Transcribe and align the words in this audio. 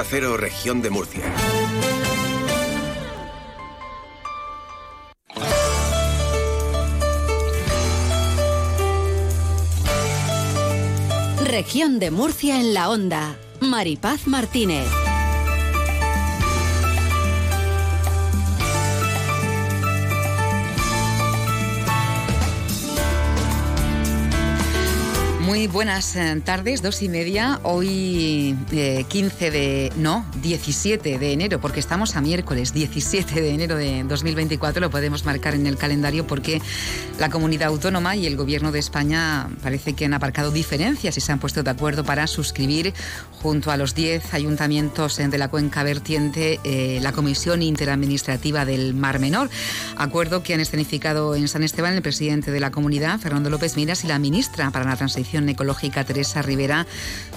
Región 0.00 0.80
de 0.80 0.90
Murcia. 0.90 1.24
Región 11.44 11.98
de 11.98 12.12
Murcia 12.12 12.60
en 12.60 12.74
la 12.74 12.90
Onda. 12.90 13.36
Maripaz 13.60 14.28
Martínez. 14.28 14.86
Muy 25.48 25.66
buenas 25.66 26.14
eh, 26.14 26.42
tardes, 26.44 26.82
dos 26.82 27.00
y 27.00 27.08
media. 27.08 27.58
Hoy 27.62 28.54
15 29.08 29.46
eh, 29.46 29.50
de. 29.50 29.92
No, 29.96 30.26
17 30.42 31.18
de 31.18 31.32
enero, 31.32 31.58
porque 31.58 31.80
estamos 31.80 32.16
a 32.16 32.20
miércoles 32.20 32.74
17 32.74 33.40
de 33.40 33.54
enero 33.54 33.76
de 33.76 34.04
2024. 34.04 34.78
Lo 34.82 34.90
podemos 34.90 35.24
marcar 35.24 35.54
en 35.54 35.66
el 35.66 35.78
calendario 35.78 36.26
porque 36.26 36.60
la 37.18 37.30
comunidad 37.30 37.68
autónoma 37.68 38.14
y 38.14 38.26
el 38.26 38.36
gobierno 38.36 38.72
de 38.72 38.78
España 38.78 39.48
parece 39.62 39.94
que 39.94 40.04
han 40.04 40.12
aparcado 40.12 40.50
diferencias 40.50 41.16
y 41.16 41.20
se 41.22 41.32
han 41.32 41.38
puesto 41.38 41.62
de 41.62 41.70
acuerdo 41.70 42.04
para 42.04 42.26
suscribir 42.26 42.92
junto 43.40 43.70
a 43.70 43.78
los 43.78 43.94
10 43.94 44.34
ayuntamientos 44.34 45.16
de 45.16 45.38
la 45.38 45.48
cuenca 45.48 45.82
vertiente 45.82 46.60
eh, 46.62 46.98
la 47.00 47.12
Comisión 47.12 47.62
Interadministrativa 47.62 48.66
del 48.66 48.92
Mar 48.92 49.18
Menor. 49.18 49.48
Acuerdo 49.96 50.42
que 50.42 50.52
han 50.52 50.60
escenificado 50.60 51.34
en 51.34 51.48
San 51.48 51.62
Esteban 51.62 51.94
el 51.94 52.02
presidente 52.02 52.50
de 52.50 52.60
la 52.60 52.70
comunidad, 52.70 53.18
Fernando 53.18 53.48
López 53.48 53.76
Miras, 53.76 54.04
y 54.04 54.08
la 54.08 54.18
ministra 54.18 54.70
para 54.70 54.84
la 54.84 54.96
Transición 54.96 55.37
Ecológica 55.46 56.04
Teresa 56.04 56.40
Rivera 56.40 56.86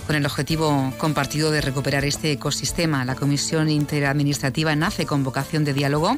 con 0.07 0.15
el 0.15 0.25
objetivo 0.25 0.93
compartido 0.97 1.51
de 1.51 1.59
recuperar 1.59 2.05
este 2.05 2.31
ecosistema. 2.31 3.03
La 3.03 3.15
Comisión 3.15 3.69
Interadministrativa 3.69 4.73
nace 4.77 5.05
con 5.05 5.25
vocación 5.25 5.65
de 5.65 5.73
diálogo 5.73 6.17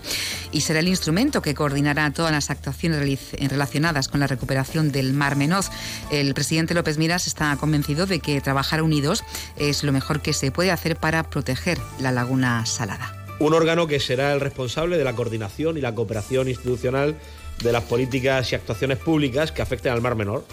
y 0.52 0.62
será 0.62 0.82
el 0.82 0.88
instrumento 0.88 1.42
que 1.42 1.56
coordinará 1.56 2.12
todas 2.12 2.32
las 2.32 2.52
actuaciones 2.52 3.20
relacionadas 3.50 4.08
con 4.08 4.20
la 4.20 4.28
recuperación 4.28 4.92
del 4.92 5.14
Mar 5.14 5.36
Menor. 5.36 5.64
El 6.12 6.34
presidente 6.34 6.74
López 6.74 6.98
Miras 6.98 7.28
está 7.28 7.56
convencido 7.58 8.06
de 8.06 8.20
que 8.20 8.42
trabajar 8.42 8.82
unidos 8.82 9.24
es 9.58 9.84
lo 9.84 9.92
mejor 9.92 10.22
que 10.22 10.34
se 10.34 10.52
puede 10.52 10.72
hacer 10.72 10.96
para 10.98 11.24
proteger 11.24 11.80
la 12.00 12.12
laguna 12.12 12.66
salada. 12.66 13.16
Un 13.40 13.54
órgano 13.54 13.88
que 13.88 14.00
será 14.00 14.34
el 14.34 14.40
responsable 14.40 14.98
de 14.98 15.04
la 15.04 15.14
coordinación 15.14 15.78
y 15.78 15.82
la 15.82 15.96
cooperación 15.96 16.48
institucional 16.50 17.16
de 17.62 17.72
las 17.72 17.84
políticas 17.84 18.52
y 18.52 18.56
actuaciones 18.56 18.98
públicas 18.98 19.52
que 19.52 19.62
afecten 19.62 19.92
al 19.92 20.02
Mar 20.02 20.16
Menor 20.16 20.46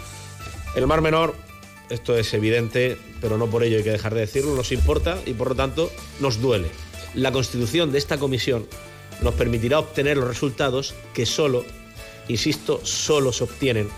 el 0.75 0.87
Mar 0.87 1.01
Menor, 1.01 1.35
esto 1.89 2.17
es 2.17 2.33
evidente, 2.33 2.97
pero 3.19 3.37
no 3.37 3.47
por 3.47 3.63
ello 3.63 3.77
hay 3.77 3.83
que 3.83 3.91
dejar 3.91 4.13
de 4.13 4.21
decirlo, 4.21 4.55
nos 4.55 4.71
importa 4.71 5.19
y 5.25 5.33
por 5.33 5.49
lo 5.49 5.55
tanto 5.55 5.91
nos 6.19 6.41
duele. 6.41 6.69
La 7.13 7.31
constitución 7.31 7.91
de 7.91 7.97
esta 7.97 8.17
comisión 8.17 8.65
nos 9.21 9.33
permitirá 9.35 9.79
obtener 9.79 10.17
los 10.17 10.27
resultados 10.27 10.95
que 11.13 11.25
solo, 11.25 11.65
insisto, 12.29 12.79
solo 12.83 13.33
se 13.33 13.43
obtienen 13.43 13.89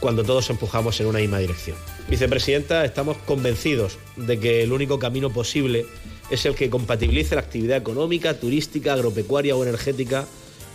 cuando 0.00 0.24
todos 0.24 0.48
empujamos 0.50 0.98
en 1.00 1.06
una 1.06 1.18
misma 1.18 1.38
dirección. 1.38 1.76
Vicepresidenta, 2.08 2.84
estamos 2.84 3.16
convencidos 3.18 3.98
de 4.16 4.40
que 4.40 4.62
el 4.62 4.72
único 4.72 4.98
camino 4.98 5.30
posible 5.30 5.86
es 6.30 6.46
el 6.46 6.54
que 6.54 6.70
compatibilice 6.70 7.34
la 7.34 7.42
actividad 7.42 7.76
económica, 7.76 8.40
turística, 8.40 8.94
agropecuaria 8.94 9.56
o 9.56 9.62
energética 9.62 10.26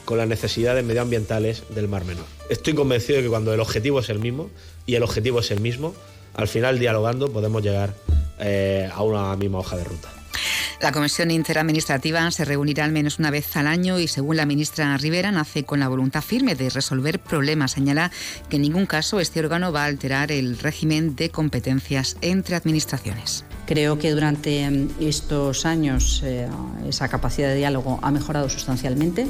con 0.10 0.18
las 0.18 0.28
necesidades 0.28 0.84
medioambientales 0.84 1.62
del 1.70 1.88
Mar 1.88 2.04
Menor. 2.04 2.26
Estoy 2.50 2.74
convencido 2.74 3.18
de 3.18 3.26
que 3.26 3.30
cuando 3.30 3.54
el 3.54 3.60
objetivo 3.60 4.00
es 4.00 4.10
el 4.10 4.18
mismo, 4.18 4.50
y 4.88 4.96
el 4.96 5.04
objetivo 5.04 5.40
es 5.40 5.52
el 5.52 5.60
mismo, 5.60 5.94
al 6.34 6.48
final 6.48 6.80
dialogando 6.80 7.32
podemos 7.32 7.62
llegar 7.62 7.94
eh, 8.40 8.90
a 8.92 9.04
una 9.04 9.36
misma 9.36 9.60
hoja 9.60 9.78
de 9.78 9.84
ruta. 9.84 10.10
La 10.82 10.92
Comisión 10.92 11.30
Interadministrativa 11.30 12.32
se 12.32 12.44
reunirá 12.44 12.86
al 12.86 12.92
menos 12.92 13.20
una 13.20 13.30
vez 13.30 13.56
al 13.56 13.68
año 13.68 14.00
y, 14.00 14.08
según 14.08 14.38
la 14.38 14.48
ministra 14.48 14.98
Rivera, 14.98 15.30
nace 15.32 15.64
con 15.64 15.80
la 15.80 15.90
voluntad 15.90 16.24
firme 16.24 16.56
de 16.56 16.72
resolver 16.72 17.20
problemas. 17.20 17.74
Señala 17.74 18.10
que 18.50 18.56
en 18.56 18.64
ningún 18.64 18.88
caso 18.88 19.20
este 19.20 19.40
órgano 19.42 19.72
va 19.72 19.84
a 19.84 19.86
alterar 19.86 20.32
el 20.32 20.58
régimen 20.58 21.16
de 21.16 21.30
competencias 21.30 22.18
entre 22.22 22.56
administraciones. 22.56 23.46
Creo 23.68 24.00
que 24.00 24.10
durante 24.10 24.68
estos 25.00 25.68
años 25.68 26.24
eh, 26.26 26.48
esa 26.88 27.10
capacidad 27.10 27.50
de 27.50 27.58
diálogo 27.58 28.00
ha 28.02 28.10
mejorado 28.10 28.50
sustancialmente. 28.50 29.28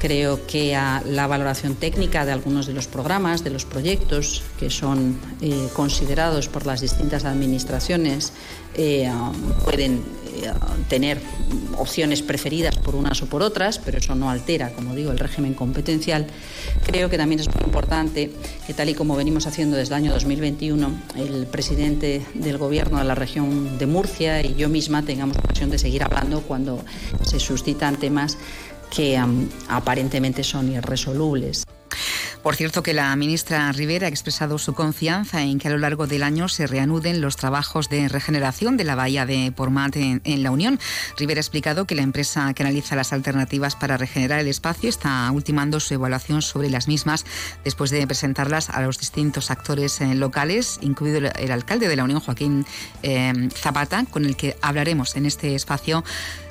Creo 0.00 0.46
que 0.46 0.72
la 1.04 1.26
valoración 1.26 1.74
técnica 1.74 2.24
de 2.24 2.32
algunos 2.32 2.66
de 2.66 2.72
los 2.72 2.86
programas, 2.86 3.44
de 3.44 3.50
los 3.50 3.66
proyectos 3.66 4.42
que 4.58 4.70
son 4.70 5.18
eh, 5.42 5.68
considerados 5.74 6.48
por 6.48 6.64
las 6.64 6.80
distintas 6.80 7.26
administraciones, 7.26 8.32
eh, 8.74 9.10
pueden 9.64 10.02
eh, 10.42 10.50
tener 10.88 11.20
opciones 11.76 12.22
preferidas 12.22 12.76
por 12.78 12.94
unas 12.94 13.20
o 13.20 13.26
por 13.26 13.42
otras, 13.42 13.78
pero 13.78 13.98
eso 13.98 14.14
no 14.14 14.30
altera, 14.30 14.72
como 14.72 14.94
digo, 14.94 15.12
el 15.12 15.18
régimen 15.18 15.52
competencial. 15.52 16.26
Creo 16.86 17.10
que 17.10 17.18
también 17.18 17.40
es 17.40 17.48
muy 17.48 17.62
importante 17.64 18.30
que, 18.66 18.72
tal 18.72 18.88
y 18.88 18.94
como 18.94 19.16
venimos 19.16 19.46
haciendo 19.46 19.76
desde 19.76 19.94
el 19.94 20.04
año 20.04 20.12
2021, 20.12 20.90
el 21.16 21.46
presidente 21.46 22.24
del 22.32 22.56
Gobierno 22.56 22.98
de 22.98 23.04
la 23.04 23.14
región 23.14 23.76
de 23.76 23.84
Murcia 23.84 24.40
y 24.40 24.54
yo 24.54 24.70
misma 24.70 25.02
tengamos 25.02 25.36
ocasión 25.36 25.68
de 25.68 25.78
seguir 25.78 26.02
hablando 26.02 26.40
cuando 26.40 26.82
se 27.22 27.38
suscitan 27.38 27.96
temas 27.96 28.38
que 28.90 29.20
aparentemente 29.68 30.44
son 30.44 30.72
irresolubles. 30.72 31.64
Por 32.42 32.56
cierto, 32.56 32.82
que 32.82 32.94
la 32.94 33.14
ministra 33.16 33.70
Rivera 33.70 34.06
ha 34.06 34.08
expresado 34.08 34.56
su 34.56 34.72
confianza 34.72 35.42
en 35.42 35.58
que 35.58 35.68
a 35.68 35.70
lo 35.70 35.76
largo 35.76 36.06
del 36.06 36.22
año 36.22 36.48
se 36.48 36.66
reanuden 36.66 37.20
los 37.20 37.36
trabajos 37.36 37.90
de 37.90 38.08
regeneración 38.08 38.78
de 38.78 38.84
la 38.84 38.94
bahía 38.94 39.26
de 39.26 39.52
Pormat 39.54 39.94
en, 39.96 40.42
la 40.42 40.50
Unión. 40.50 40.80
Rivera 41.18 41.38
ha 41.38 41.42
explicado 41.42 41.84
que 41.84 41.94
la 41.94 42.00
empresa 42.00 42.54
que 42.54 42.62
analiza 42.62 42.96
las 42.96 43.12
alternativas 43.12 43.76
para 43.76 43.98
regenerar 43.98 44.40
el 44.40 44.48
espacio 44.48 44.88
está 44.88 45.30
ultimando 45.30 45.80
su 45.80 45.92
evaluación 45.92 46.40
sobre 46.40 46.70
las 46.70 46.88
mismas 46.88 47.26
después 47.62 47.90
de 47.90 48.06
presentarlas 48.06 48.70
a 48.70 48.80
los 48.80 48.98
distintos 48.98 49.50
actores 49.50 50.00
eh, 50.00 50.14
locales, 50.14 50.78
incluido 50.80 51.18
el, 51.18 51.50
alcalde 51.52 51.88
de 51.88 51.96
la 51.96 52.04
Unión, 52.04 52.20
Joaquín 52.20 52.64
eh, 53.02 53.50
Zapata, 53.54 54.06
con 54.10 54.24
el 54.24 54.36
que 54.36 54.56
hablaremos 54.62 55.14
en 55.16 55.26
este 55.26 55.54
espacio 55.54 56.04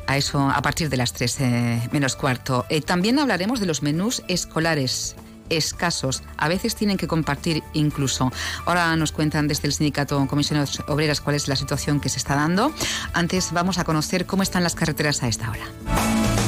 a 0.10 0.18
eso 0.18 0.50
a 0.50 0.62
partir 0.64 0.90
de 0.90 0.98
las 0.98 1.14
3 1.14 1.40
eh, 1.40 1.90
menos 1.92 2.16
cuarto. 2.16 2.66
también 2.86 3.20
hablaremos 3.20 3.60
de 3.60 3.68
los 3.68 3.84
menús 3.84 4.24
escolares 4.28 5.16
escasos. 5.50 6.24
A 6.38 6.48
veces 6.48 6.76
tienen 6.76 6.98
que 6.98 7.08
compartir 7.08 7.64
incluso. 7.74 8.32
Ahora 8.66 8.96
nos 8.96 9.12
cuentan 9.12 9.48
desde 9.48 9.68
el 9.68 9.74
sindicato 9.74 10.26
Comisiones 10.28 10.82
Obreras 10.88 11.22
cuál 11.22 11.36
es 11.36 11.48
la 11.48 11.56
situación 11.56 12.00
que 12.00 12.10
se 12.10 12.18
está 12.18 12.36
dando. 12.36 12.74
Antes 13.14 13.52
vamos 13.52 13.78
a 13.78 13.84
conocer 13.84 14.26
cómo 14.26 14.42
están 14.42 14.64
las 14.64 14.74
carreteras 14.74 15.22
a 15.22 15.28
esta 15.28 15.52
hora. 15.52 16.39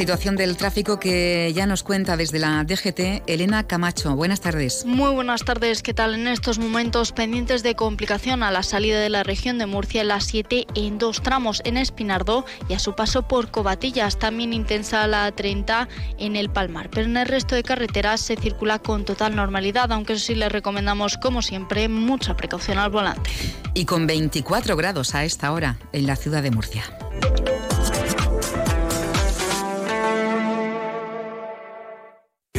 Situación 0.00 0.34
del 0.34 0.56
tráfico 0.56 0.98
que 0.98 1.52
ya 1.54 1.66
nos 1.66 1.82
cuenta 1.82 2.16
desde 2.16 2.38
la 2.38 2.64
DGT 2.64 3.22
Elena 3.26 3.66
Camacho. 3.66 4.16
Buenas 4.16 4.40
tardes. 4.40 4.86
Muy 4.86 5.12
buenas 5.12 5.44
tardes. 5.44 5.82
¿Qué 5.82 5.92
tal? 5.92 6.14
En 6.14 6.26
estos 6.26 6.58
momentos 6.58 7.12
pendientes 7.12 7.62
de 7.62 7.74
complicación 7.74 8.42
a 8.42 8.50
la 8.50 8.62
salida 8.62 8.98
de 8.98 9.10
la 9.10 9.24
región 9.24 9.58
de 9.58 9.66
Murcia, 9.66 10.02
la 10.02 10.20
7 10.20 10.68
en 10.74 10.96
dos 10.96 11.20
tramos 11.20 11.60
en 11.66 11.76
Espinardo 11.76 12.46
y 12.66 12.72
a 12.72 12.78
su 12.78 12.94
paso 12.94 13.28
por 13.28 13.50
Cobatillas. 13.50 14.18
También 14.18 14.54
intensa 14.54 15.06
la 15.06 15.30
30 15.32 15.86
en 16.18 16.34
el 16.34 16.48
Palmar. 16.48 16.88
Pero 16.88 17.04
en 17.04 17.18
el 17.18 17.26
resto 17.26 17.54
de 17.54 17.62
carreteras 17.62 18.22
se 18.22 18.36
circula 18.36 18.78
con 18.78 19.04
total 19.04 19.36
normalidad, 19.36 19.92
aunque 19.92 20.14
eso 20.14 20.24
sí 20.24 20.34
les 20.34 20.50
recomendamos, 20.50 21.18
como 21.18 21.42
siempre, 21.42 21.90
mucha 21.90 22.38
precaución 22.38 22.78
al 22.78 22.88
volante. 22.88 23.28
Y 23.74 23.84
con 23.84 24.06
24 24.06 24.76
grados 24.76 25.14
a 25.14 25.24
esta 25.24 25.52
hora 25.52 25.76
en 25.92 26.06
la 26.06 26.16
ciudad 26.16 26.42
de 26.42 26.52
Murcia. 26.52 26.84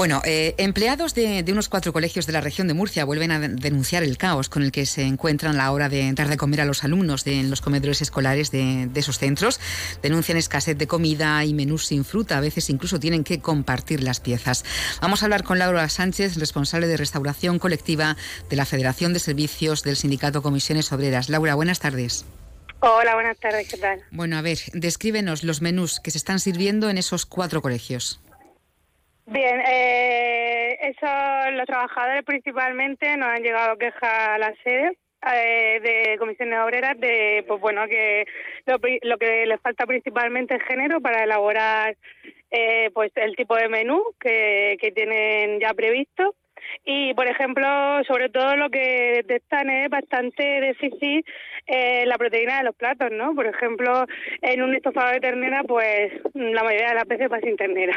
Bueno, 0.00 0.22
eh, 0.24 0.54
empleados 0.56 1.12
de, 1.12 1.44
unos 1.52 1.68
cuatro 1.68 1.92
colegios 1.92 2.26
de 2.26 2.32
la 2.32 2.40
región 2.40 2.66
de 2.66 2.72
Murcia 2.72 3.04
vuelven 3.04 3.32
a 3.32 3.38
denunciar 3.38 4.02
el 4.02 4.16
caos 4.16 4.48
con 4.48 4.62
el 4.62 4.72
que 4.72 4.86
se 4.86 5.02
encuentran 5.02 5.56
a 5.56 5.58
la 5.58 5.72
hora 5.72 5.90
de 5.90 6.10
dar 6.14 6.28
de 6.28 6.38
comer 6.38 6.62
a 6.62 6.64
los 6.64 6.84
alumnos 6.84 7.22
de, 7.24 7.38
en 7.38 7.50
los 7.50 7.60
comedores 7.60 8.00
escolares 8.00 8.50
de, 8.50 8.88
esos 8.94 9.18
centros. 9.18 9.60
Denuncian 10.02 10.38
escasez 10.38 10.78
de 10.78 10.86
comida 10.86 11.44
y 11.44 11.52
menús 11.52 11.84
sin 11.84 12.06
fruta. 12.06 12.38
A 12.38 12.40
veces 12.40 12.70
incluso 12.70 12.98
tienen 12.98 13.24
que 13.24 13.40
compartir 13.42 14.02
las 14.02 14.20
piezas. 14.20 14.64
Vamos 15.02 15.20
a 15.20 15.26
hablar 15.26 15.44
con 15.44 15.58
Laura 15.58 15.86
Sánchez, 15.90 16.38
responsable 16.38 16.86
de 16.86 16.96
restauración 16.96 17.58
colectiva 17.58 18.16
de 18.48 18.56
la 18.56 18.64
Federación 18.64 19.12
de 19.12 19.20
Servicios 19.20 19.82
del 19.82 19.96
Sindicato 19.96 20.40
Comisiones 20.40 20.90
Obreras. 20.92 21.28
Laura, 21.28 21.54
buenas 21.56 21.78
tardes. 21.78 22.24
Hola, 22.80 23.16
buenas 23.16 23.38
tardes, 23.38 23.68
¿qué 23.68 23.76
tal? 23.76 24.00
Bueno, 24.12 24.38
a 24.38 24.40
ver, 24.40 24.60
descríbenos 24.72 25.44
los 25.44 25.60
menús 25.60 26.00
que 26.00 26.10
se 26.10 26.16
están 26.16 26.40
sirviendo 26.40 26.88
en 26.88 26.96
esos 26.96 27.26
cuatro 27.26 27.60
colegios. 27.60 28.18
Bien, 29.32 29.60
eh, 29.64 30.76
eso, 30.80 31.50
los 31.52 31.64
trabajadores 31.64 32.24
principalmente 32.24 33.16
nos 33.16 33.28
han 33.28 33.44
llegado 33.44 33.78
quejas 33.78 34.02
a 34.02 34.38
la 34.38 34.52
sede 34.64 34.98
eh, 35.32 35.78
de 35.80 36.18
comisiones 36.18 36.58
obreras 36.58 36.98
de, 36.98 37.44
pues 37.46 37.60
bueno, 37.60 37.86
que 37.86 38.24
lo, 38.66 39.18
que 39.18 39.46
les 39.46 39.60
falta 39.60 39.86
principalmente 39.86 40.56
es 40.56 40.62
género 40.64 41.00
para 41.00 41.22
elaborar 41.22 41.96
eh, 42.50 42.90
pues 42.92 43.12
el 43.14 43.36
tipo 43.36 43.54
de 43.54 43.68
menú 43.68 44.02
que, 44.18 44.76
que 44.80 44.90
tienen 44.90 45.60
ya 45.60 45.74
previsto 45.74 46.34
y, 46.90 47.14
por 47.14 47.28
ejemplo, 47.28 47.66
sobre 48.06 48.30
todo 48.30 48.56
lo 48.56 48.68
que 48.68 49.22
detectan 49.22 49.70
es 49.70 49.88
bastante 49.88 50.42
déficit 50.42 51.24
eh, 51.66 52.04
la 52.06 52.18
proteína 52.18 52.58
de 52.58 52.64
los 52.64 52.74
platos, 52.74 53.10
¿no? 53.12 53.34
Por 53.34 53.46
ejemplo, 53.46 54.06
en 54.42 54.62
un 54.62 54.74
estofado 54.74 55.12
de 55.12 55.20
ternera, 55.20 55.62
pues 55.62 56.12
la 56.34 56.64
mayoría 56.64 56.88
de 56.88 56.94
las 56.96 57.06
veces 57.06 57.28
va 57.30 57.38
sin 57.40 57.56
ternera. 57.56 57.96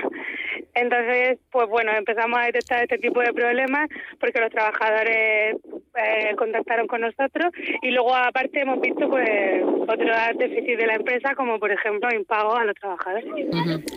Entonces, 0.76 1.40
pues 1.52 1.68
bueno, 1.70 1.92
empezamos 1.98 2.40
a 2.40 2.46
detectar 2.46 2.84
este 2.84 3.00
tipo 3.00 3.22
de 3.22 3.34
problemas 3.34 3.90
porque 4.20 4.40
los 4.40 4.52
trabajadores 4.52 5.56
eh, 5.96 6.36
contactaron 6.38 6.88
con 6.88 7.02
nosotros 7.02 7.52
y 7.82 7.90
luego 7.90 8.16
aparte 8.16 8.62
hemos 8.62 8.80
visto 8.82 9.10
pues 9.10 9.64
otros 9.64 10.18
déficits 10.38 10.78
de 10.78 10.88
la 10.88 10.96
empresa 10.96 11.36
como 11.36 11.60
por 11.60 11.72
ejemplo 11.72 12.10
impago 12.14 12.56
a 12.56 12.66
los 12.66 12.76
trabajadores. 12.76 13.26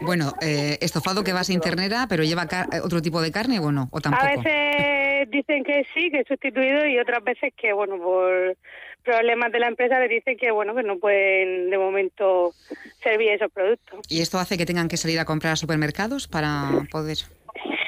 Bueno, 0.02 0.32
eh, 0.40 0.78
estofado 0.81 1.25
que 1.25 1.32
va 1.32 1.44
sin 1.44 1.60
ternera, 1.60 2.06
pero 2.08 2.22
lleva 2.22 2.46
otro 2.82 3.02
tipo 3.02 3.20
de 3.20 3.32
carne 3.32 3.58
o 3.58 3.72
no, 3.72 3.88
o 3.90 4.00
tampoco. 4.00 4.25
A 4.25 4.37
veces 4.37 4.86
dicen 5.29 5.65
que 5.65 5.87
sí, 5.94 6.11
que 6.11 6.21
es 6.21 6.29
sustituido 6.29 6.87
y 6.87 6.99
otras 6.99 7.23
veces 7.25 7.53
que 7.56 7.73
bueno 7.73 7.99
por 7.99 8.56
problemas 9.05 9.53
de 9.53 9.61
la 9.61 9.69
empresa 9.69 9.99
le 10.00 10.09
dicen 10.09 10.37
que 10.37 10.50
bueno 10.50 10.75
que 10.75 10.83
no 10.83 10.99
pueden 10.99 11.71
de 11.71 11.79
momento 11.79 12.53
servir 13.03 13.31
esos 13.31 13.50
productos. 13.53 14.00
¿Y 14.09 14.21
esto 14.21 14.38
hace 14.38 14.59
que 14.59 14.67
tengan 14.67 14.88
que 14.88 14.97
salir 14.97 15.19
a 15.19 15.25
comprar 15.25 15.53
a 15.53 15.56
supermercados 15.56 16.29
para 16.29 16.87
poder? 16.91 17.19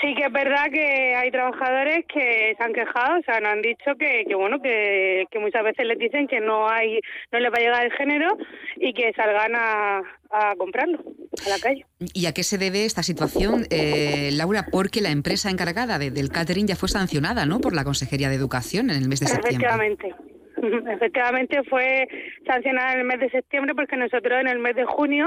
Sí 0.00 0.15
que 0.15 0.25
es 0.27 0.33
verdad 0.33 0.67
que 0.73 1.15
hay 1.17 1.31
trabajadores 1.31 2.05
que 2.06 2.55
se 2.56 2.62
han 2.62 2.73
quejado, 2.73 3.19
o 3.19 3.23
sea, 3.23 3.41
nos 3.41 3.53
han 3.53 3.62
dicho 3.62 3.95
que, 3.99 4.25
que 4.27 4.35
bueno, 4.35 4.61
que, 4.62 5.27
que, 5.31 5.39
muchas 5.39 5.65
veces 5.65 5.87
les 5.87 5.99
dicen 5.99 6.29
que 6.29 6.41
no 6.41 6.69
hay, 6.69 7.00
no 7.33 7.41
les 7.41 7.50
va 7.50 7.56
a 7.56 7.61
llegar 7.61 7.85
el 7.85 7.93
género 7.93 8.37
y 8.77 8.93
que 8.93 9.12
salgan 9.15 9.56
a, 9.56 10.03
a 10.31 10.55
comprarlo 10.56 10.99
a 11.45 11.49
la 11.49 11.59
calle. 11.59 11.87
¿Y 11.99 12.27
a 12.27 12.33
qué 12.33 12.43
se 12.43 12.59
debe 12.59 12.85
esta 12.85 13.03
situación, 13.03 13.67
eh, 13.71 14.31
Laura? 14.33 14.67
Porque 14.71 15.00
la 15.00 15.11
empresa 15.11 15.50
encargada 15.50 15.99
del 15.99 16.29
catering 16.31 16.67
ya 16.67 16.77
fue 16.77 16.89
sancionada, 16.89 17.47
¿no? 17.47 17.61
Por 17.61 17.75
la 17.75 17.85
Consejería 17.85 18.29
de 18.29 18.37
Educación 18.37 18.91
en 18.91 18.97
el 18.97 19.09
mes 19.09 19.21
de 19.21 19.27
septiembre. 19.27 19.67
Efectivamente. 19.67 20.15
Efectivamente 20.88 21.62
fue 21.64 22.08
sancionada 22.46 22.94
en 22.94 23.00
el 23.00 23.06
mes 23.06 23.20
de 23.20 23.31
septiembre 23.31 23.75
porque 23.75 23.96
nosotros 23.96 24.40
en 24.40 24.49
el 24.49 24.58
mes 24.58 24.76
de 24.76 24.84
junio 24.84 25.26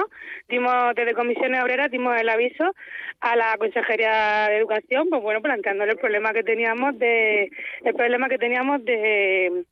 dimos 0.49 0.73
desde 0.95 1.13
comisiones 1.13 1.61
obreras 1.61 1.91
dimos 1.91 2.19
el 2.19 2.29
aviso 2.29 2.73
a 3.19 3.35
la 3.35 3.57
consejería 3.57 4.47
de 4.49 4.57
educación 4.57 5.07
pues 5.09 5.21
bueno 5.21 5.41
planteándole 5.41 5.93
el 5.93 5.97
problema 5.97 6.33
que 6.33 6.43
teníamos 6.43 6.97
de 6.99 7.49
el 7.83 7.93
problema 7.95 8.29
que 8.29 8.37
teníamos 8.37 8.83
de 8.85 9.65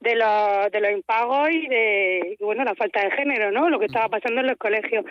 de 0.00 0.16
los, 0.16 0.70
de 0.72 0.80
los 0.80 0.90
impagos 0.92 1.50
y 1.50 1.68
de 1.68 2.36
bueno 2.40 2.64
la 2.64 2.74
falta 2.74 3.02
de 3.02 3.10
género, 3.10 3.50
¿no? 3.50 3.68
Lo 3.68 3.78
que 3.78 3.86
estaba 3.86 4.08
pasando 4.08 4.40
en 4.40 4.46
los 4.46 4.56
colegios. 4.56 5.04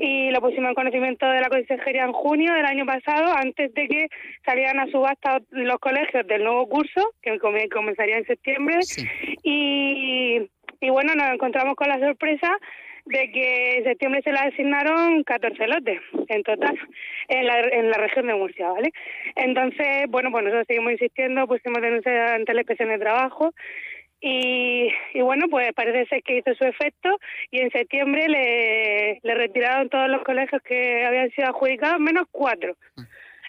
Y 0.00 0.30
lo 0.30 0.40
pusimos 0.40 0.68
en 0.68 0.74
conocimiento 0.74 1.26
de 1.26 1.40
la 1.40 1.48
consejería 1.48 2.04
en 2.04 2.12
junio 2.12 2.52
del 2.52 2.66
año 2.66 2.84
pasado, 2.84 3.34
antes 3.36 3.72
de 3.74 3.88
que 3.88 4.06
salieran 4.44 4.80
a 4.80 4.86
subasta 4.90 5.40
los 5.50 5.78
colegios 5.78 6.26
del 6.26 6.44
nuevo 6.44 6.68
curso, 6.68 7.14
que 7.22 7.38
comenzaría 7.38 8.18
en 8.18 8.26
septiembre. 8.26 8.80
Y, 9.42 10.40
y 10.80 10.90
bueno, 10.90 11.14
nos 11.14 11.32
encontramos 11.32 11.74
con 11.74 11.88
la 11.88 11.98
sorpresa 11.98 12.50
de 13.06 13.30
que 13.30 13.78
en 13.78 13.84
septiembre 13.84 14.22
se 14.22 14.32
le 14.32 14.38
asignaron 14.38 15.24
14 15.24 15.66
lotes 15.66 16.00
en 16.28 16.42
total 16.42 16.78
en 17.28 17.46
la, 17.46 17.60
en 17.60 17.90
la 17.90 17.98
región 17.98 18.26
de 18.26 18.34
Murcia, 18.34 18.70
¿vale? 18.70 18.92
Entonces, 19.36 20.06
bueno, 20.08 20.30
pues 20.30 20.44
nosotros 20.44 20.66
seguimos 20.66 20.92
insistiendo, 20.92 21.46
pusimos 21.46 21.82
denuncia 21.82 22.34
ante 22.34 22.54
la 22.54 22.60
inspección 22.60 22.88
de 22.88 22.98
trabajo 22.98 23.52
y, 24.26 24.88
y, 25.12 25.20
bueno, 25.20 25.48
pues 25.50 25.70
parece 25.74 26.06
ser 26.06 26.22
que 26.22 26.38
hizo 26.38 26.54
su 26.54 26.64
efecto 26.64 27.10
y 27.50 27.60
en 27.60 27.70
septiembre 27.70 28.26
le, 28.26 29.20
le 29.22 29.34
retiraron 29.34 29.90
todos 29.90 30.08
los 30.08 30.22
colegios 30.22 30.62
que 30.62 31.04
habían 31.04 31.30
sido 31.32 31.48
adjudicados, 31.48 32.00
menos 32.00 32.26
cuatro. 32.32 32.74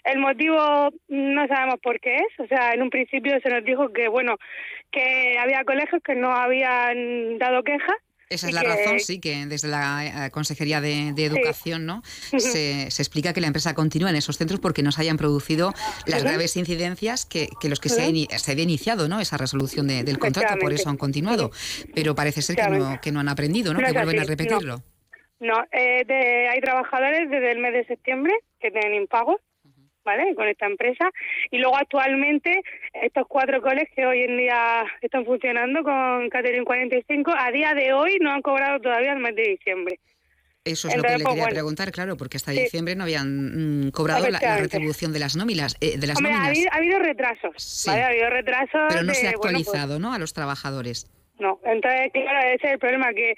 El 0.04 0.18
motivo 0.18 0.90
no 1.08 1.46
sabemos 1.48 1.80
por 1.82 1.98
qué 1.98 2.16
es, 2.16 2.40
o 2.40 2.46
sea, 2.46 2.74
en 2.74 2.82
un 2.82 2.90
principio 2.90 3.40
se 3.40 3.48
nos 3.48 3.64
dijo 3.64 3.88
que, 3.90 4.08
bueno, 4.08 4.36
que 4.92 5.38
había 5.38 5.64
colegios 5.64 6.02
que 6.02 6.14
no 6.14 6.30
habían 6.30 7.38
dado 7.38 7.62
quejas 7.62 7.96
esa 8.28 8.48
es 8.48 8.54
la 8.54 8.62
razón, 8.62 8.98
sí, 8.98 9.20
que 9.20 9.46
desde 9.46 9.68
la 9.68 10.26
eh, 10.26 10.30
Consejería 10.30 10.80
de, 10.80 11.14
Educación 11.16 11.86
¿no? 11.86 12.02
Se, 12.38 12.84
explica 12.86 13.32
que 13.32 13.40
la 13.40 13.46
empresa 13.46 13.74
continúa 13.74 14.10
en 14.10 14.16
esos 14.16 14.36
centros 14.36 14.60
porque 14.60 14.82
no 14.82 14.92
se 14.92 15.00
hayan 15.00 15.16
producido 15.16 15.72
las 16.06 16.24
graves 16.24 16.56
incidencias 16.56 17.24
que, 17.24 17.48
que 17.60 17.68
los 17.68 17.80
que 17.80 17.88
se, 17.88 18.02
se, 18.38 18.52
había 18.52 18.64
iniciado 18.64 19.08
¿no? 19.08 19.20
esa 19.20 19.36
resolución 19.36 19.86
del 19.86 20.18
contrato, 20.18 20.54
por 20.60 20.72
eso 20.72 20.90
han 20.90 20.96
continuado. 20.96 21.50
Pero 21.94 22.14
parece 22.14 22.42
ser 22.42 22.56
que 22.56 22.68
no, 22.68 23.00
que 23.00 23.12
no 23.12 23.20
han 23.20 23.28
aprendido, 23.28 23.72
¿no? 23.72 23.80
que 23.80 23.92
vuelven 23.92 24.20
a 24.20 24.24
repetirlo. 24.24 24.82
No, 25.38 25.54
eh, 25.70 26.48
hay 26.50 26.60
trabajadores 26.60 27.30
desde 27.30 27.52
el 27.52 27.58
mes 27.58 27.74
de 27.74 27.84
septiembre 27.84 28.32
que 28.58 28.70
tienen 28.70 28.94
impagos 28.94 29.36
¿vale? 30.06 30.34
Con 30.34 30.48
esta 30.48 30.66
empresa. 30.66 31.10
Y 31.50 31.58
luego 31.58 31.76
actualmente 31.76 32.62
estos 33.02 33.26
cuatro 33.28 33.60
colegios 33.60 34.08
hoy 34.08 34.22
en 34.22 34.38
día 34.38 34.84
están 35.02 35.26
funcionando 35.26 35.82
con 35.82 36.30
Catering 36.30 36.64
45. 36.64 37.34
A 37.36 37.50
día 37.50 37.74
de 37.74 37.92
hoy 37.92 38.16
no 38.20 38.30
han 38.32 38.40
cobrado 38.40 38.80
todavía 38.80 39.12
el 39.12 39.18
mes 39.18 39.34
de 39.34 39.42
diciembre. 39.42 39.98
Eso 40.64 40.88
es 40.88 40.96
lo 40.96 41.02
que 41.02 41.18
le 41.18 41.24
quería 41.24 41.46
preguntar, 41.46 41.92
claro, 41.92 42.16
porque 42.16 42.38
hasta 42.38 42.50
diciembre 42.50 42.96
no 42.96 43.04
habían 43.04 43.86
mm, 43.86 43.90
cobrado 43.92 44.28
la, 44.28 44.58
retribución 44.58 45.12
de 45.12 45.20
las 45.20 45.36
nóminas. 45.36 45.76
Eh, 45.80 45.96
de 45.96 46.06
las 46.08 46.18
Ha, 46.20 46.76
habido, 46.76 46.98
retrasos, 46.98 47.84
¿vale? 47.86 48.02
Ha 48.02 48.08
habido 48.08 48.30
retrasos. 48.30 48.80
Pero 48.88 49.04
no 49.04 49.14
se 49.14 49.28
ha 49.28 49.32
pues 49.32 49.46
actualizado, 49.46 50.00
¿no? 50.00 50.12
A 50.12 50.18
los 50.18 50.32
trabajadores. 50.32 51.08
No, 51.38 51.60
entonces, 51.64 52.10
claro, 52.12 52.48
ese 52.48 52.66
es 52.66 52.72
el 52.72 52.78
problema, 52.80 53.12
que, 53.12 53.34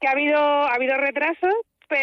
que 0.00 0.08
ha 0.08 0.10
habido 0.10 0.38
ha 0.38 0.74
habido 0.74 0.96
retrasos, 0.96 1.54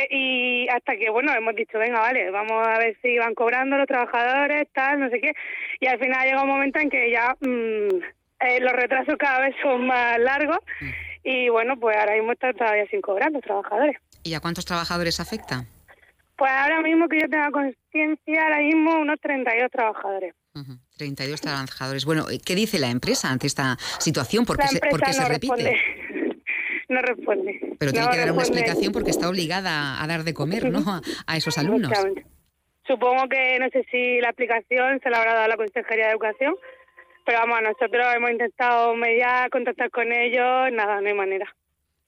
y 0.09 0.67
hasta 0.69 0.95
que, 0.95 1.09
bueno, 1.09 1.33
hemos 1.33 1.55
dicho, 1.55 1.77
venga, 1.77 1.99
vale, 1.99 2.29
vamos 2.31 2.65
a 2.67 2.77
ver 2.79 2.97
si 3.01 3.17
van 3.17 3.35
cobrando 3.35 3.77
los 3.77 3.87
trabajadores, 3.87 4.67
tal, 4.73 4.99
no 4.99 5.09
sé 5.09 5.19
qué. 5.19 5.33
Y 5.79 5.87
al 5.87 5.99
final 5.99 6.25
llega 6.25 6.43
un 6.43 6.49
momento 6.49 6.79
en 6.79 6.89
que 6.89 7.11
ya 7.11 7.35
mm, 7.39 8.03
eh, 8.39 8.59
los 8.61 8.73
retrasos 8.73 9.15
cada 9.17 9.41
vez 9.41 9.55
son 9.61 9.87
más 9.87 10.19
largos 10.19 10.59
mm. 10.81 10.89
y, 11.23 11.49
bueno, 11.49 11.77
pues 11.77 11.97
ahora 11.97 12.13
mismo 12.13 12.31
están 12.31 12.55
todavía 12.55 12.85
sin 12.87 13.01
cobrar 13.01 13.31
los 13.31 13.41
trabajadores. 13.41 13.97
¿Y 14.23 14.33
a 14.33 14.39
cuántos 14.39 14.65
trabajadores 14.65 15.19
afecta? 15.19 15.65
Pues 16.37 16.51
ahora 16.51 16.81
mismo 16.81 17.07
que 17.07 17.19
yo 17.19 17.29
tenga 17.29 17.51
conciencia, 17.51 18.43
ahora 18.43 18.59
mismo 18.59 18.99
unos 18.99 19.19
32 19.21 19.69
trabajadores. 19.71 20.33
32 20.97 21.41
trabajadores. 21.41 22.05
Bueno, 22.05 22.25
¿qué 22.45 22.55
dice 22.55 22.79
la 22.79 22.89
empresa 22.89 23.29
ante 23.29 23.47
esta 23.47 23.77
situación? 23.99 24.45
¿Por 24.45 24.57
qué, 24.57 24.67
se, 24.67 24.79
¿por 24.79 25.01
qué 25.01 25.13
se 25.13 25.25
repite? 25.25 25.75
No 26.89 27.01
responde. 27.01 27.59
Pero 27.79 27.91
tiene 27.91 28.07
que 28.09 28.17
dar 28.17 28.31
una 28.31 28.41
explicación 28.41 28.91
porque 28.91 29.11
está 29.11 29.29
obligada 29.29 30.01
a 30.01 30.07
dar 30.07 30.23
de 30.23 30.33
comer, 30.33 30.69
¿no? 30.71 31.01
A, 31.27 31.37
esos 31.37 31.57
alumnos. 31.57 31.91
Supongo 32.85 33.27
que 33.29 33.57
no 33.59 33.69
sé 33.69 33.85
si 33.89 34.19
la 34.19 34.29
aplicación 34.29 34.99
se 35.01 35.09
la 35.09 35.19
habrá 35.19 35.33
dado 35.33 35.45
a 35.45 35.47
la 35.47 35.57
Consejería 35.57 36.05
de 36.05 36.11
Educación, 36.11 36.55
pero 37.25 37.39
vamos, 37.39 37.61
nosotros 37.61 38.05
hemos 38.15 38.31
intentado 38.31 38.93
mediar, 38.95 39.49
contactar 39.49 39.89
con 39.89 40.11
ellos, 40.11 40.71
nada, 40.73 40.99
no 40.99 41.07
hay 41.07 41.13
manera. 41.13 41.55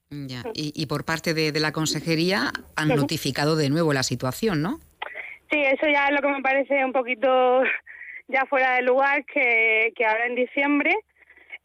Ya. 0.10 0.44
Y, 0.54 0.86
por 0.86 1.04
parte 1.04 1.34
de, 1.34 1.52
la 1.60 1.72
consejería 1.72 2.52
han 2.76 2.90
notificado 2.90 3.56
de 3.56 3.70
nuevo 3.70 3.94
la 3.94 4.04
situación, 4.04 4.62
¿no? 4.62 4.80
Sí, 5.52 5.60
eso 5.62 5.88
ya 5.88 6.08
es 6.08 6.12
lo 6.12 6.22
que 6.22 6.28
me 6.28 6.42
parece 6.42 6.84
un 6.84 6.94
poquito 6.94 7.64
ya 8.28 8.46
fuera 8.46 8.76
de 8.76 8.82
lugar, 8.82 9.26
que, 9.26 9.94
que 9.96 10.06
ahora 10.06 10.28
en 10.28 10.36
diciembre 10.36 10.96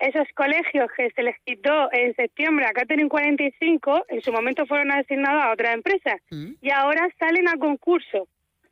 esos 0.01 0.27
colegios 0.35 0.91
que 0.97 1.11
se 1.11 1.23
les 1.23 1.37
quitó 1.45 1.93
en 1.93 2.15
septiembre 2.15 2.67
a 2.67 2.73
Catering 2.73 3.09
45, 3.09 4.07
en 4.09 4.23
su 4.23 4.33
momento 4.33 4.67
fueron 4.67 4.91
asignados 4.91 5.43
a 5.43 5.53
otras 5.53 5.75
empresas 5.75 6.17
mm. 6.31 6.53
y 6.61 6.71
ahora 6.71 7.09
salen 7.19 7.49
a 7.49 7.57
concurso. 7.57 8.27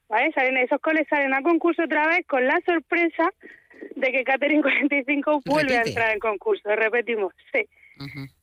¿vale? 0.08 0.32
Salen, 0.32 0.56
esos 0.56 0.80
colegios 0.80 1.08
salen 1.10 1.34
a 1.34 1.42
concurso 1.42 1.84
otra 1.84 2.08
vez 2.08 2.26
con 2.26 2.46
la 2.46 2.58
sorpresa 2.64 3.30
de 3.94 4.10
que 4.10 4.24
Catering 4.24 4.62
45 4.62 5.42
vuelve 5.44 5.76
a 5.76 5.82
entrar 5.82 6.12
en 6.12 6.18
concurso. 6.18 6.74
Repetimos, 6.74 7.34
sí. 7.52 7.68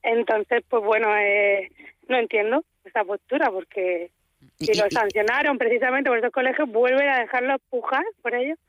Entonces, 0.04 0.64
pues 0.70 0.84
bueno, 0.84 1.16
eh, 1.18 1.72
no 2.08 2.18
entiendo 2.18 2.64
esa 2.84 3.04
postura 3.04 3.50
porque 3.50 4.12
si 4.60 4.78
lo 4.78 4.90
sancionaron 4.90 5.58
precisamente 5.58 6.10
por 6.10 6.20
esos 6.20 6.32
colegios, 6.32 6.70
vuelven 6.70 7.08
a 7.08 7.20
dejarlo 7.20 7.58
pujar 7.70 8.04
por 8.22 8.36
ellos. 8.36 8.60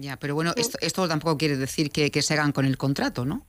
Ya, 0.00 0.16
pero 0.16 0.34
bueno, 0.34 0.52
esto, 0.56 0.78
esto 0.80 1.08
tampoco 1.08 1.38
quiere 1.38 1.56
decir 1.56 1.90
que, 1.90 2.10
que 2.10 2.22
se 2.22 2.34
hagan 2.34 2.52
con 2.52 2.64
el 2.64 2.76
contrato, 2.76 3.24
¿no? 3.24 3.46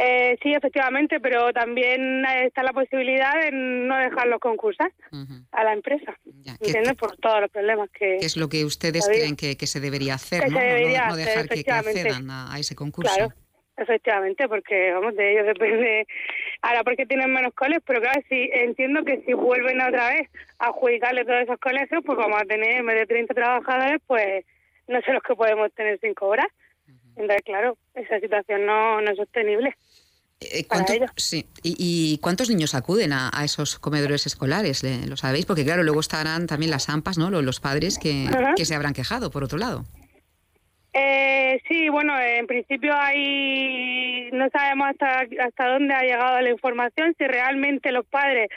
Eh, 0.00 0.38
sí, 0.40 0.54
efectivamente, 0.54 1.18
pero 1.18 1.52
también 1.52 2.24
está 2.44 2.62
la 2.62 2.72
posibilidad 2.72 3.32
de 3.42 3.50
no 3.50 3.98
dejarlos 3.98 4.38
concursar 4.38 4.92
a 5.50 5.64
la 5.64 5.72
empresa, 5.72 6.16
¿entiendes? 6.46 6.94
Por 6.94 7.16
todos 7.16 7.40
los 7.40 7.50
problemas 7.50 7.90
que... 7.90 8.18
¿Qué 8.20 8.26
es 8.26 8.36
lo 8.36 8.48
que 8.48 8.64
ustedes 8.64 9.08
creen 9.08 9.34
que, 9.34 9.56
que, 9.56 9.66
se 9.66 9.80
debería 9.80 10.14
hacer, 10.14 10.52
¿no? 10.52 10.60
no, 10.60 11.16
dejar 11.16 11.48
que, 11.48 11.64
accedan 11.68 12.30
a, 12.30 12.56
ese 12.60 12.76
concurso. 12.76 13.12
Claro, 13.12 13.34
efectivamente, 13.76 14.46
porque, 14.46 14.92
vamos, 14.92 15.16
de 15.16 15.32
ellos 15.32 15.46
depende... 15.46 16.06
Ahora, 16.62 16.84
porque 16.84 17.04
tienen 17.04 17.32
menos 17.32 17.52
colegios, 17.54 17.82
pero 17.84 18.00
claro, 18.00 18.22
sí, 18.28 18.50
entiendo 18.52 19.04
que 19.04 19.22
si 19.26 19.32
vuelven 19.32 19.80
otra 19.80 20.10
vez 20.10 20.30
a 20.60 20.68
adjudicarle 20.68 21.24
todos 21.24 21.42
esos 21.42 21.58
colegios, 21.58 22.04
pues 22.06 22.16
vamos 22.16 22.40
a 22.40 22.44
tener, 22.44 22.78
en 22.78 22.86
vez 22.86 22.98
de 22.98 23.06
30 23.06 23.34
trabajadores, 23.34 24.00
pues 24.06 24.44
no 24.88 25.00
sé 25.02 25.12
los 25.12 25.22
que 25.22 25.34
podemos 25.34 25.72
tener 25.74 25.98
sin 26.00 26.14
cobrar. 26.14 26.48
Entonces, 27.16 27.42
claro, 27.44 27.76
esa 27.94 28.20
situación 28.20 28.66
no, 28.66 29.00
no 29.00 29.10
es 29.10 29.16
sostenible. 29.16 29.74
Eh, 30.40 30.66
sí. 31.16 31.46
¿Y, 31.64 32.18
cuántos 32.18 32.48
niños 32.48 32.74
acuden 32.74 33.12
a, 33.12 33.30
esos 33.44 33.78
comedores 33.78 34.24
escolares? 34.26 34.84
¿Lo 35.08 35.16
sabéis? 35.16 35.46
Porque 35.46 35.64
claro, 35.64 35.82
luego 35.82 36.00
estarán 36.00 36.46
también 36.46 36.70
las 36.70 36.88
AMPAs, 36.88 37.18
¿no? 37.18 37.30
Los, 37.30 37.60
padres 37.60 37.98
que, 37.98 38.26
que, 38.56 38.64
se 38.64 38.74
habrán 38.74 38.94
quejado, 38.94 39.30
por 39.30 39.42
otro 39.42 39.58
lado. 39.58 39.84
Eh, 40.92 41.60
sí, 41.68 41.88
bueno, 41.88 42.18
en 42.18 42.46
principio 42.46 42.94
hay 42.96 44.30
no 44.32 44.48
sabemos 44.50 44.88
hasta 44.88 45.26
hasta 45.44 45.68
dónde 45.68 45.94
ha 45.94 46.02
llegado 46.02 46.40
la 46.40 46.50
información, 46.50 47.14
si 47.18 47.26
realmente 47.26 47.92
los 47.92 48.06
padres 48.06 48.48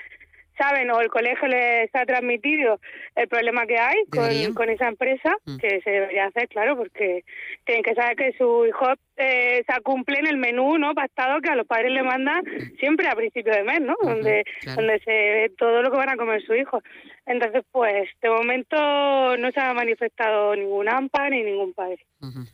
saben 0.58 0.92
o 0.92 1.02
el 1.02 1.10
colegio 1.10 1.48
les 1.48 1.94
ha 1.94 2.06
transmitido 2.06 2.80
el 3.16 3.28
problema 3.28 3.66
que 3.66 3.78
hay 3.78 4.06
con, 4.10 4.54
con, 4.54 4.70
esa 4.70 4.88
empresa, 4.88 5.36
mm. 5.46 5.58
que 5.58 5.82
se 5.82 5.90
debería 5.90 6.26
hacer, 6.26 6.48
claro, 6.50 6.78
porque 6.78 7.24
tienen 7.66 7.84
que 7.84 7.96
saber 7.96 8.16
que 8.16 8.34
su 8.38 8.66
hijo 8.66 8.94
eh, 9.18 9.64
se 9.68 9.82
cumple 9.82 10.20
en 10.20 10.28
el 10.28 10.38
menú 10.38 10.78
no 10.78 10.94
pactado 10.94 11.42
que 11.42 11.50
a 11.50 11.56
los 11.56 11.68
padres 11.68 11.92
le 11.92 12.04
mandan 12.04 12.44
mm. 12.44 12.78
siempre 12.80 13.08
a 13.08 13.16
principio 13.16 13.54
de 13.54 13.64
mes, 13.64 13.82
¿no? 13.82 13.96
donde, 14.02 14.44
donde 14.76 15.00
se 15.00 15.12
ve 15.12 15.52
todo 15.58 15.82
lo 15.82 15.92
que 15.92 15.98
van 15.98 16.10
a 16.10 16.18
comer 16.18 16.42
su 16.46 16.54
hijo. 16.54 16.82
Entonces, 17.26 17.64
pues, 17.72 18.10
de 18.22 18.30
momento 18.30 19.38
no 19.38 19.52
se 19.52 19.60
ha 19.60 19.74
manifestado 19.74 20.56
ningún 20.56 20.90
AMPA 20.90 21.30
ni 21.30 21.44
ningún 21.44 21.74
padre. 21.74 22.06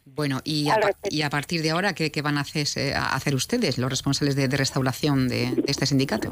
Bueno, 0.06 0.39
y 0.44 0.70
a, 0.70 0.80
y 1.10 1.22
a, 1.24 1.30
partir 1.30 1.62
de 1.62 1.72
ahora, 1.72 1.94
¿qué, 1.94 2.12
qué 2.12 2.22
van 2.22 2.38
a 2.38 2.42
hacer, 2.42 2.68
eh, 2.75 2.94
a 2.94 3.16
hacer 3.16 3.36
ustedes, 3.36 3.77
los 3.77 3.89
responsables 3.89 4.36
de, 4.36 4.48
de 4.48 4.58
restauración 4.58 5.27
de, 5.27 5.51
de 5.51 5.63
este 5.68 5.86
sindicato? 5.86 6.32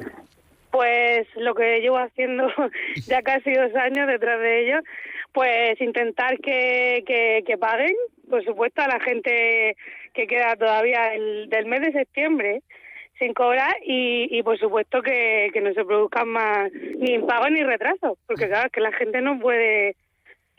Pues 0.75 1.25
lo 1.37 1.55
que 1.55 1.79
llevo 1.79 1.97
haciendo 1.97 2.47
ya 3.07 3.21
casi 3.21 3.53
dos 3.53 3.73
años 3.75 4.07
detrás 4.07 4.41
de 4.41 4.59
ellos, 4.59 4.83
pues 5.31 5.79
intentar 5.79 6.37
que, 6.39 7.01
que, 7.07 7.57
paguen, 7.57 7.95
por 8.29 8.43
supuesto, 8.43 8.81
a 8.81 8.89
la 8.89 8.99
gente 8.99 9.77
que 10.13 10.27
queda 10.27 10.57
todavía 10.57 11.13
el, 11.13 11.47
del 11.47 11.65
mes 11.65 11.79
de 11.79 11.93
septiembre 11.93 12.61
sin 13.17 13.33
cobrar 13.33 13.73
y, 13.85 14.27
y 14.37 14.43
por 14.43 14.59
supuesto 14.59 15.01
que, 15.01 15.47
que 15.53 15.61
no 15.61 15.73
se 15.73 15.85
produzcan 15.85 16.27
más 16.27 16.69
ni 16.73 17.13
impagos 17.13 17.51
ni 17.51 17.63
retrasos, 17.63 18.17
porque 18.27 18.49
claro, 18.49 18.69
que 18.69 18.81
la 18.81 18.91
gente 18.91 19.21
no 19.21 19.39
puede 19.39 19.95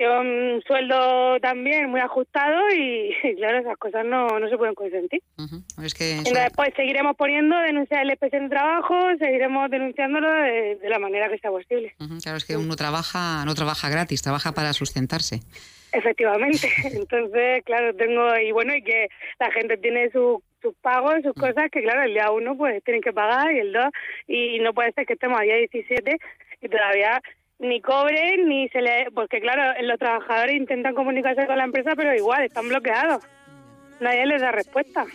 un 0.04 0.62
sueldo 0.66 1.40
también 1.40 1.90
muy 1.90 2.00
ajustado 2.00 2.60
y, 2.74 3.14
claro, 3.36 3.58
esas 3.58 3.76
cosas 3.78 4.04
no, 4.04 4.38
no 4.38 4.48
se 4.48 4.56
pueden 4.56 4.74
consentir. 4.74 5.22
es 5.82 5.94
que 5.94 6.20
pues 6.54 6.70
seguiremos 6.76 7.16
poniendo 7.16 7.56
denunciar 7.60 8.02
el 8.02 8.10
especie 8.10 8.40
de 8.40 8.48
trabajo, 8.48 8.94
seguiremos 9.18 9.70
denunciándolo 9.70 10.30
de, 10.30 10.78
la 10.88 10.98
manera 10.98 11.28
que 11.28 11.38
sea 11.38 11.50
posible. 11.50 11.94
Claro, 12.22 12.38
es 12.38 12.44
que 12.44 12.56
uno 12.56 12.76
trabaja, 12.76 13.44
no 13.44 13.54
trabaja 13.54 13.88
gratis, 13.88 14.22
trabaja 14.22 14.52
para 14.52 14.72
sustentarse. 14.72 15.40
Efectivamente, 15.92 16.68
entonces, 16.92 17.64
claro, 17.64 17.94
tengo, 17.94 18.36
y 18.38 18.52
bueno, 18.52 18.74
y 18.74 18.82
que 18.82 19.08
la 19.38 19.50
gente 19.50 19.76
tiene 19.78 20.10
sus 20.10 20.42
pagos, 20.82 21.22
sus 21.22 21.34
cosas, 21.34 21.70
que 21.70 21.82
claro, 21.82 22.02
el 22.02 22.12
día 22.12 22.30
uno 22.30 22.56
pues 22.56 22.82
tienen 22.84 23.00
que 23.00 23.12
pagar 23.12 23.54
y 23.54 23.60
el 23.60 23.72
dos, 23.72 23.86
y 24.26 24.58
no 24.58 24.74
puede 24.74 24.92
ser 24.92 25.06
que 25.06 25.14
estemos 25.14 25.40
a 25.40 25.44
día 25.44 25.56
17 25.56 26.18
y 26.62 26.68
todavía 26.68 27.22
ni 27.58 27.80
cobren 27.80 28.48
ni 28.48 28.68
se 28.68 28.80
le 28.82 29.10
porque 29.14 29.40
claro 29.40 29.62
los 29.82 29.98
trabajadores 29.98 30.56
intentan 30.56 30.94
comunicarse 30.94 31.46
con 31.46 31.56
la 31.56 31.64
empresa 31.64 31.94
pero 31.96 32.14
igual 32.14 32.44
están 32.44 32.68
bloqueados 32.68 33.22
nadie 34.00 34.26
les 34.26 34.42
da 34.42 34.52
respuesta 34.52 35.06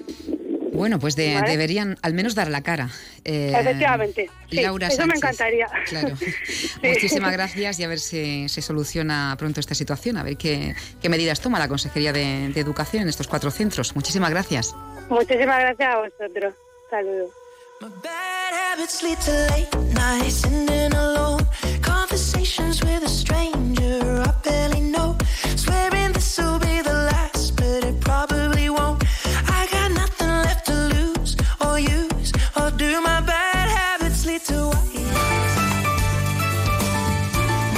bueno, 0.74 1.00
pues 1.00 1.16
deberían 1.16 1.98
al 2.02 2.14
menos 2.14 2.34
dar 2.34 2.50
la 2.50 2.62
cara. 2.62 2.90
Eh, 3.26 3.54
Efectivamente. 3.56 4.30
Laura 4.52 4.88
eso 4.88 5.06
me 5.06 5.16
encantaría. 5.16 5.68
Claro. 5.88 6.16
Muchísimas 6.84 7.34
gracias 7.34 7.80
y 7.80 7.84
a 7.84 7.88
ver 7.88 8.00
si 8.00 8.48
se 8.48 8.62
soluciona 8.62 9.36
pronto 9.38 9.60
esta 9.60 9.76
situación, 9.76 10.18
a 10.18 10.24
ver 10.24 10.38
qué, 10.38 10.74
qué 11.02 11.10
medidas 11.10 11.42
toma 11.42 11.60
la 11.60 11.68
Consejería 11.68 12.14
de, 12.14 12.50
de, 12.54 12.62
Educación 12.62 13.04
en 13.04 13.10
estos 13.10 13.28
cuatro 13.28 13.52
centros. 13.52 13.96
Muchísimas 13.96 14.30
gracias. 14.30 14.74
Muchísimas 15.10 15.60
gracias 15.60 15.94
a 15.94 15.98
vosotros. 16.00 16.54
Saludos. 16.90 17.32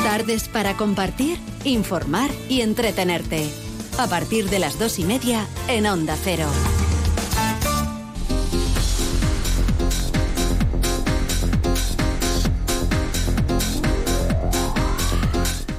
Tardes 0.04 0.48
para 0.48 0.75
compartir, 0.78 1.38
informar 1.63 2.32
y 2.50 2.62
entretenerte. 2.62 3.50
A 4.00 4.08
partir 4.08 4.50
de 4.50 4.60
las 4.60 4.80
dos 4.80 4.98
y 4.98 5.04
media 5.04 5.46
en 5.68 5.86
Onda 5.86 6.16
Cero. 6.24 6.48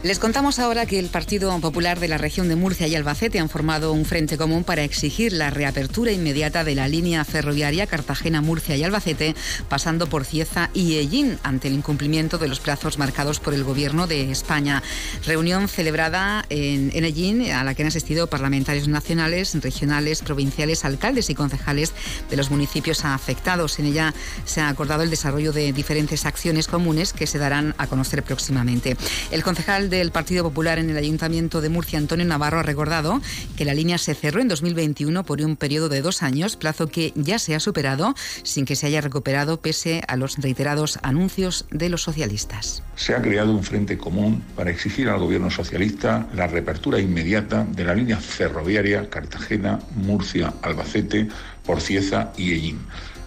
Les 0.05 0.19
contamos 0.19 0.59
ahora 0.59 0.85
que 0.85 0.99
el 0.99 1.09
Partido 1.09 1.59
Popular 1.61 1.99
de 1.99 2.09
la 2.09 2.19
región 2.19 2.47
de 2.51 2.57
Murcia 2.57 2.87
y 2.87 2.95
Albacete 2.95 3.41
han 3.41 3.49
formado 3.49 3.95
un 3.95 4.05
frente 4.05 4.37
común 4.37 4.63
para 4.63 4.85
exigir 4.85 5.33
la 5.33 5.49
reapertura 5.49 6.13
inmediata 6.13 6.63
de 6.63 6.75
la 6.75 6.89
línea 6.89 7.25
ferroviaria 7.25 7.87
Cartagena-Murcia 7.87 8.77
y 8.77 8.85
Albacete, 8.85 9.35
pasando 9.71 10.07
por 10.07 10.27
Cieza 10.27 10.69
y 10.75 10.97
Ellín, 10.97 11.39
ante 11.43 11.69
el 11.69 11.75
incumplimiento 11.75 12.37
de 12.37 12.49
los 12.49 12.61
plazos 12.61 12.99
marcados 12.99 13.41
por 13.41 13.55
el 13.55 13.65
Gobierno 13.65 14.07
de 14.07 14.31
España. 14.31 14.83
Reunión 15.25 15.69
celebrada 15.69 16.45
en, 16.51 16.91
en 16.93 17.05
Ellín, 17.07 17.51
a 17.51 17.65
la 17.65 17.73
que 17.73 17.81
han 17.81 17.89
asistido 17.89 18.27
parlamentarios 18.27 18.89
nacionales, 18.89 19.55
regionales, 19.59 20.21
provinciales, 20.21 20.85
alcaldes 20.85 21.31
y 21.31 21.35
concejales 21.35 21.95
de 22.29 22.37
los 22.37 22.51
municipios 22.51 23.07
afectados. 23.07 23.79
En 23.79 23.87
ella 23.87 24.13
se 24.45 24.61
ha 24.61 24.69
acordado 24.69 25.03
el 25.03 25.09
desarrollo 25.09 25.55
de 25.55 25.73
diferentes 25.73 26.27
acciones 26.27 26.69
comunes 26.69 27.15
que 27.15 27.27
se 27.27 27.39
darán 27.39 27.75
a 27.79 27.87
conocer 27.87 28.23
próximamente. 28.23 28.99
El 29.31 29.43
concejal 29.43 29.94
del 29.99 30.11
Partido 30.11 30.45
Popular 30.45 30.79
en 30.79 30.91
el 30.91 30.97
Ayuntamiento 30.97 31.61
de 31.61 31.69
Murcia, 31.69 31.99
Antonio 31.99 32.25
Navarro, 32.25 32.59
ha 32.59 32.63
recordado 32.63 33.21
que 33.57 33.65
la 33.65 33.75
línea 33.75 33.99
se 33.99 34.15
cerró 34.15 34.41
en 34.41 34.49
2021 34.49 35.25
por 35.25 35.41
un 35.41 35.57
periodo 35.57 35.89
de 35.89 36.03
dos 36.03 36.23
años, 36.23 36.57
plazo 36.57 36.89
que 36.89 37.13
ya 37.15 37.39
se 37.39 37.55
ha 37.55 37.61
superado 37.61 38.15
sin 38.43 38.65
que 38.65 38.77
se 38.77 38.87
haya 38.87 39.01
recuperado 39.01 39.61
pese 39.61 40.03
a 40.09 40.17
los 40.17 40.39
reiterados 40.39 40.99
anuncios 41.03 41.67
de 41.71 41.89
los 41.89 42.03
socialistas. 42.03 42.83
Se 42.97 43.15
ha 43.15 43.23
creado 43.23 43.53
un 43.53 43.65
frente 43.65 43.97
común 43.99 44.43
para 44.57 44.71
exigir 44.71 45.09
al 45.09 45.21
gobierno 45.21 45.51
socialista 45.51 46.27
la 46.35 46.47
reapertura 46.47 47.01
inmediata 47.01 47.65
de 47.65 47.85
la 47.85 47.95
línea 47.95 48.19
ferroviaria 48.19 49.09
Cartagena, 49.09 49.79
Murcia, 49.95 50.55
Albacete, 50.63 51.29
por 51.65 51.81
Cieza 51.81 52.33
y 52.37 52.53
Ellín 52.53 52.79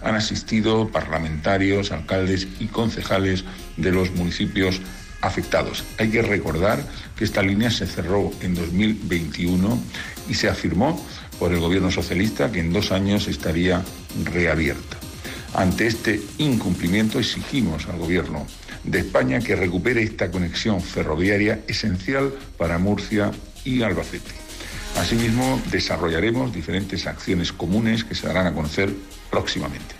han 0.02 0.14
asistido 0.14 0.88
parlamentarios, 0.88 1.92
alcaldes 1.92 2.46
y 2.60 2.66
concejales 2.66 3.44
de 3.76 3.92
los 3.92 4.12
municipios 4.12 4.80
afectados. 5.20 5.84
Hay 5.98 6.10
que 6.10 6.22
recordar 6.22 6.84
que 7.16 7.24
esta 7.24 7.42
línea 7.42 7.70
se 7.70 7.86
cerró 7.86 8.30
en 8.40 8.54
2021 8.54 9.80
y 10.28 10.34
se 10.34 10.48
afirmó 10.48 11.04
por 11.38 11.52
el 11.52 11.60
gobierno 11.60 11.90
socialista 11.90 12.50
que 12.50 12.60
en 12.60 12.72
dos 12.72 12.92
años 12.92 13.28
estaría 13.28 13.82
reabierta. 14.24 14.96
Ante 15.54 15.86
este 15.86 16.20
incumplimiento 16.38 17.18
exigimos 17.18 17.86
al 17.86 17.98
gobierno 17.98 18.46
de 18.84 19.00
España 19.00 19.40
que 19.40 19.56
recupere 19.56 20.02
esta 20.02 20.30
conexión 20.30 20.80
ferroviaria 20.80 21.60
esencial 21.66 22.32
para 22.56 22.78
Murcia 22.78 23.30
y 23.64 23.82
Albacete. 23.82 24.32
Asimismo, 24.96 25.60
desarrollaremos 25.70 26.52
diferentes 26.52 27.06
acciones 27.06 27.52
comunes 27.52 28.04
que 28.04 28.14
se 28.14 28.26
darán 28.26 28.46
a 28.46 28.54
conocer 28.54 28.92
próximamente. 29.30 29.97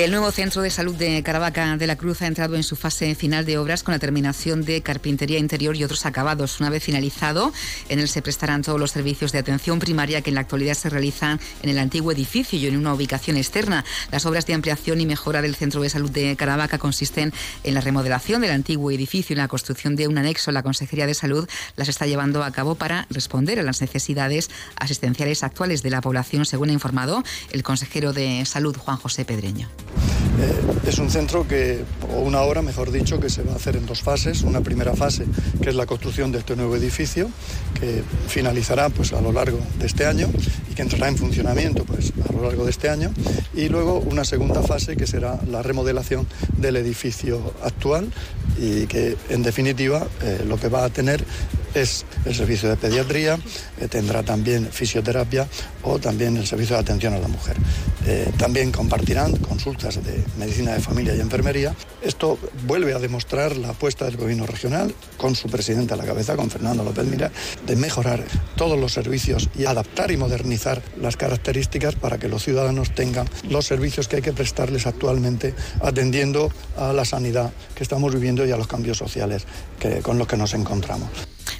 El 0.00 0.12
nuevo 0.12 0.32
centro 0.32 0.62
de 0.62 0.70
salud 0.70 0.94
de 0.94 1.22
Caravaca 1.22 1.76
de 1.76 1.86
la 1.86 1.94
Cruz 1.94 2.22
ha 2.22 2.26
entrado 2.26 2.56
en 2.56 2.62
su 2.62 2.74
fase 2.74 3.14
final 3.14 3.44
de 3.44 3.58
obras 3.58 3.82
con 3.82 3.92
la 3.92 3.98
terminación 3.98 4.64
de 4.64 4.80
carpintería 4.80 5.38
interior 5.38 5.76
y 5.76 5.84
otros 5.84 6.06
acabados. 6.06 6.58
Una 6.58 6.70
vez 6.70 6.82
finalizado, 6.82 7.52
en 7.90 7.98
él 7.98 8.08
se 8.08 8.22
prestarán 8.22 8.62
todos 8.62 8.80
los 8.80 8.92
servicios 8.92 9.30
de 9.30 9.40
atención 9.40 9.78
primaria 9.78 10.22
que 10.22 10.30
en 10.30 10.36
la 10.36 10.40
actualidad 10.40 10.72
se 10.72 10.88
realizan 10.88 11.38
en 11.62 11.68
el 11.68 11.78
antiguo 11.78 12.12
edificio 12.12 12.58
y 12.58 12.66
en 12.66 12.78
una 12.78 12.94
ubicación 12.94 13.36
externa. 13.36 13.84
Las 14.10 14.24
obras 14.24 14.46
de 14.46 14.54
ampliación 14.54 15.02
y 15.02 15.06
mejora 15.06 15.42
del 15.42 15.54
centro 15.54 15.82
de 15.82 15.90
salud 15.90 16.10
de 16.10 16.34
Caravaca 16.34 16.78
consisten 16.78 17.34
en 17.62 17.74
la 17.74 17.82
remodelación 17.82 18.40
del 18.40 18.52
antiguo 18.52 18.90
edificio 18.90 19.34
y 19.34 19.36
la 19.36 19.48
construcción 19.48 19.96
de 19.96 20.08
un 20.08 20.16
anexo. 20.16 20.50
La 20.50 20.62
Consejería 20.62 21.06
de 21.06 21.12
Salud 21.12 21.46
las 21.76 21.90
está 21.90 22.06
llevando 22.06 22.42
a 22.42 22.50
cabo 22.52 22.74
para 22.74 23.06
responder 23.10 23.60
a 23.60 23.62
las 23.62 23.82
necesidades 23.82 24.48
asistenciales 24.76 25.42
actuales 25.42 25.82
de 25.82 25.90
la 25.90 26.00
población, 26.00 26.46
según 26.46 26.70
ha 26.70 26.72
informado 26.72 27.22
el 27.52 27.62
consejero 27.62 28.14
de 28.14 28.46
Salud, 28.46 28.74
Juan 28.78 28.96
José 28.96 29.26
Pedreño. 29.26 29.68
Eh, 30.40 30.88
es 30.88 30.98
un 30.98 31.10
centro 31.10 31.46
que, 31.46 31.84
o 32.12 32.20
una 32.20 32.40
obra, 32.40 32.62
mejor 32.62 32.90
dicho, 32.90 33.20
que 33.20 33.28
se 33.28 33.42
va 33.42 33.52
a 33.52 33.56
hacer 33.56 33.76
en 33.76 33.84
dos 33.84 34.00
fases. 34.00 34.42
Una 34.42 34.60
primera 34.62 34.94
fase, 34.94 35.26
que 35.62 35.68
es 35.68 35.74
la 35.74 35.86
construcción 35.86 36.32
de 36.32 36.38
este 36.38 36.56
nuevo 36.56 36.74
edificio, 36.76 37.30
que 37.78 38.02
finalizará 38.28 38.88
pues, 38.88 39.12
a 39.12 39.20
lo 39.20 39.32
largo 39.32 39.58
de 39.78 39.86
este 39.86 40.06
año 40.06 40.28
y 40.70 40.74
que 40.74 40.82
entrará 40.82 41.08
en 41.08 41.16
funcionamiento 41.16 41.84
pues, 41.84 42.12
a 42.28 42.32
lo 42.32 42.42
largo 42.42 42.64
de 42.64 42.70
este 42.70 42.88
año. 42.88 43.12
Y 43.54 43.68
luego 43.68 43.98
una 43.98 44.24
segunda 44.24 44.62
fase, 44.62 44.96
que 44.96 45.06
será 45.06 45.40
la 45.46 45.62
remodelación 45.62 46.26
del 46.56 46.76
edificio 46.76 47.52
actual 47.62 48.10
y 48.58 48.86
que, 48.86 49.16
en 49.28 49.42
definitiva, 49.42 50.06
eh, 50.22 50.44
lo 50.46 50.58
que 50.58 50.68
va 50.68 50.84
a 50.84 50.90
tener 50.90 51.24
es 51.74 52.04
el 52.24 52.34
servicio 52.34 52.68
de 52.68 52.76
pediatría, 52.76 53.38
eh, 53.80 53.88
tendrá 53.88 54.22
también 54.22 54.68
fisioterapia 54.70 55.46
o 55.82 55.98
también 55.98 56.36
el 56.36 56.46
servicio 56.46 56.76
de 56.76 56.82
atención 56.82 57.14
a 57.14 57.18
la 57.18 57.28
mujer. 57.28 57.56
Eh, 58.06 58.32
también 58.38 58.72
compartirán 58.72 59.36
consultas 59.36 60.02
de 60.02 60.24
medicina 60.38 60.72
de 60.72 60.80
familia 60.80 61.14
y 61.14 61.20
enfermería. 61.20 61.74
Esto 62.02 62.38
vuelve 62.66 62.94
a 62.94 62.98
demostrar 62.98 63.56
la 63.56 63.70
apuesta 63.70 64.06
del 64.06 64.16
gobierno 64.16 64.46
regional, 64.46 64.94
con 65.16 65.34
su 65.34 65.48
presidente 65.48 65.94
a 65.94 65.96
la 65.96 66.04
cabeza, 66.04 66.36
con 66.36 66.50
Fernando 66.50 66.82
López 66.82 67.06
Mira, 67.06 67.30
de 67.66 67.76
mejorar 67.76 68.24
todos 68.56 68.78
los 68.78 68.92
servicios 68.92 69.48
y 69.56 69.66
adaptar 69.66 70.10
y 70.10 70.16
modernizar 70.16 70.82
las 71.00 71.16
características 71.16 71.94
para 71.94 72.18
que 72.18 72.28
los 72.28 72.42
ciudadanos 72.42 72.94
tengan 72.94 73.28
los 73.48 73.66
servicios 73.66 74.08
que 74.08 74.16
hay 74.16 74.22
que 74.22 74.32
prestarles 74.32 74.86
actualmente, 74.86 75.54
atendiendo 75.82 76.50
a 76.76 76.92
la 76.92 77.04
sanidad 77.04 77.52
que 77.74 77.82
estamos 77.82 78.14
viviendo 78.14 78.46
y 78.46 78.52
a 78.52 78.56
los 78.56 78.66
cambios 78.66 78.98
sociales 78.98 79.46
con 80.02 80.18
los 80.18 80.26
que 80.26 80.36
nos 80.36 80.54
encontramos. 80.54 81.10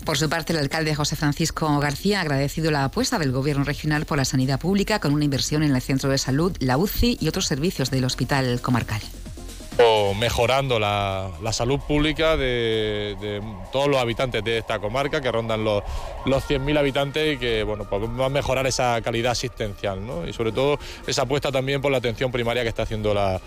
Por 0.04 0.18
su 0.18 0.28
parte, 0.28 0.52
el 0.52 0.58
alcalde 0.58 0.94
José 0.94 1.16
Francisco 1.16 1.78
García 1.78 2.18
ha 2.18 2.22
agradecido 2.22 2.70
la 2.70 2.84
apuesta 2.84 3.18
del 3.18 3.32
Gobierno 3.32 3.64
regional 3.64 4.06
por 4.06 4.18
la 4.18 4.24
sanidad 4.24 4.60
pública 4.60 4.98
con 4.98 5.12
una 5.12 5.24
inversión 5.24 5.62
en 5.62 5.74
el 5.74 5.82
centro 5.82 6.10
de 6.10 6.18
salud, 6.18 6.56
la 6.60 6.76
UCI 6.76 7.18
y 7.20 7.28
otros 7.28 7.46
servicios 7.46 7.90
del 7.90 8.04
hospital 8.04 8.60
comarcal 8.60 9.00
mejorando 10.14 10.78
la, 10.78 11.30
salud 11.52 11.80
pública 11.80 12.36
de, 12.36 13.40
todos 13.72 13.88
los 13.88 13.98
habitantes 13.98 14.44
de 14.44 14.58
esta 14.58 14.78
comarca, 14.78 15.20
que 15.20 15.30
rondan 15.30 15.64
los, 15.64 15.82
los 16.26 16.48
100.000 16.48 16.78
habitantes 16.78 17.34
y 17.34 17.38
que 17.38 17.62
bueno, 17.62 17.84
pues 17.88 18.02
va 18.02 18.26
a 18.26 18.28
mejorar 18.28 18.66
esa 18.66 19.00
calidad 19.02 19.32
asistencial 19.32 20.00
y 20.28 20.32
sobre 20.32 20.52
todo 20.52 20.78
esa 21.06 21.22
apuesta 21.22 21.50
también 21.50 21.80
por 21.80 21.90
la 21.90 21.98
atención 21.98 22.30
primaria 22.30 22.62
que 22.62 22.68
está 22.68 22.82
haciendo 22.82 23.14
la, 23.14 23.40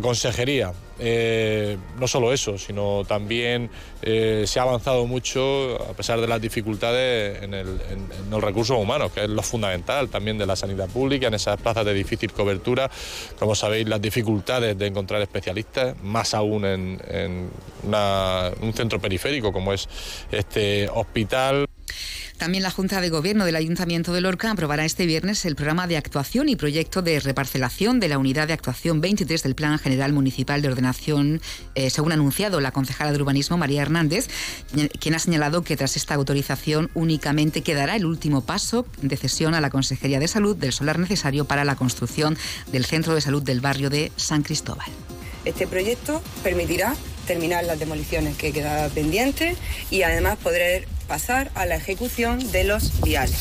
consejería. 0.00 0.72
Eh, 1.02 1.78
no 1.98 2.06
solo 2.06 2.32
eso, 2.32 2.58
sino 2.58 3.04
también 3.06 3.70
eh, 4.02 4.44
se 4.46 4.60
ha 4.60 4.62
avanzado 4.62 5.06
mucho 5.06 5.76
a 5.88 5.94
pesar 5.94 6.20
de 6.20 6.26
las 6.26 6.40
dificultades 6.40 7.42
en, 7.42 7.50
los 8.30 8.42
recursos 8.42 8.76
humanos, 8.76 9.10
que 9.12 9.24
es 9.24 9.30
lo 9.30 9.42
fundamental 9.42 10.08
también 10.08 10.38
de 10.38 10.46
la 10.46 10.56
sanidad 10.56 10.88
pública, 10.88 11.28
en 11.28 11.34
esas 11.34 11.60
plazas 11.60 11.84
de 11.84 11.94
difícil 11.94 12.32
cobertura, 12.32 12.90
como 13.38 13.54
sabéis, 13.54 13.88
las 13.88 14.00
dificultades 14.00 14.78
de 14.78 14.86
encontrar 14.86 15.22
especialistas 15.22 15.69
más 16.02 16.34
aún 16.34 16.64
en, 16.64 17.50
un 17.82 18.72
centro 18.72 19.00
periférico 19.00 19.52
como 19.52 19.72
es 19.72 19.88
este 20.30 20.88
hospital. 20.88 21.66
También 22.40 22.62
la 22.62 22.70
Junta 22.70 23.02
de 23.02 23.10
Gobierno 23.10 23.44
del 23.44 23.54
Ayuntamiento 23.54 24.14
de 24.14 24.22
Lorca 24.22 24.50
aprobará 24.50 24.86
este 24.86 25.04
viernes 25.04 25.44
el 25.44 25.56
programa 25.56 25.86
de 25.86 25.98
actuación 25.98 26.48
y 26.48 26.56
proyecto 26.56 27.02
de 27.02 27.20
reparcelación 27.20 28.00
de 28.00 28.08
la 28.08 28.16
Unidad 28.16 28.46
de 28.46 28.54
Actuación 28.54 29.02
23 29.02 29.42
del 29.42 29.54
Plan 29.54 29.78
General 29.78 30.10
Municipal 30.14 30.62
de 30.62 30.68
Ordenación, 30.68 31.42
eh, 31.74 31.90
según 31.90 32.12
ha 32.12 32.14
anunciado 32.14 32.62
la 32.62 32.72
concejala 32.72 33.12
de 33.12 33.18
Urbanismo 33.18 33.58
María 33.58 33.82
Hernández, 33.82 34.28
quien 34.98 35.14
ha 35.14 35.18
señalado 35.18 35.64
que 35.64 35.76
tras 35.76 35.98
esta 35.98 36.14
autorización 36.14 36.88
únicamente 36.94 37.60
quedará 37.60 37.94
el 37.94 38.06
último 38.06 38.40
paso 38.40 38.86
de 39.02 39.18
cesión 39.18 39.52
a 39.52 39.60
la 39.60 39.68
Consejería 39.68 40.18
de 40.18 40.26
Salud 40.26 40.56
del 40.56 40.72
solar 40.72 40.98
necesario 40.98 41.44
para 41.44 41.66
la 41.66 41.76
construcción 41.76 42.38
del 42.72 42.86
Centro 42.86 43.14
de 43.14 43.20
Salud 43.20 43.42
del 43.42 43.60
barrio 43.60 43.90
de 43.90 44.12
San 44.16 44.42
Cristóbal. 44.44 44.88
Este 45.44 45.66
proyecto 45.66 46.22
permitirá 46.42 46.94
terminar 47.26 47.64
las 47.64 47.78
demoliciones 47.78 48.36
que 48.36 48.52
quedaban 48.52 48.90
pendientes 48.90 49.56
y 49.90 50.02
además 50.02 50.36
poder 50.38 50.86
pasar 51.06 51.50
a 51.54 51.66
la 51.66 51.76
ejecución 51.76 52.50
de 52.52 52.64
los 52.64 53.00
viales. 53.02 53.38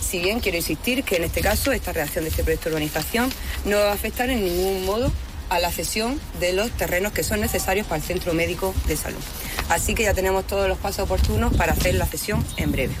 Si 0.00 0.18
bien 0.18 0.40
quiero 0.40 0.58
insistir 0.58 1.04
que 1.04 1.16
en 1.16 1.24
este 1.24 1.40
caso 1.40 1.72
esta 1.72 1.92
redacción 1.92 2.24
de 2.24 2.30
este 2.30 2.42
proyecto 2.42 2.68
de 2.68 2.74
urbanización 2.74 3.32
no 3.64 3.76
va 3.76 3.90
a 3.90 3.94
afectar 3.94 4.28
en 4.30 4.44
ningún 4.44 4.84
modo 4.84 5.12
a 5.50 5.58
la 5.58 5.70
cesión 5.70 6.20
de 6.38 6.52
los 6.52 6.70
terrenos 6.72 7.12
que 7.12 7.22
son 7.22 7.40
necesarios 7.40 7.86
para 7.86 7.96
el 7.96 8.02
centro 8.02 8.32
médico 8.34 8.74
de 8.86 8.96
salud. 8.96 9.20
Así 9.68 9.94
que 9.94 10.04
ya 10.04 10.14
tenemos 10.14 10.46
todos 10.46 10.68
los 10.68 10.78
pasos 10.78 11.04
oportunos 11.04 11.54
para 11.56 11.72
hacer 11.72 11.94
la 11.94 12.06
cesión 12.06 12.44
en 12.56 12.72
breve. 12.72 12.94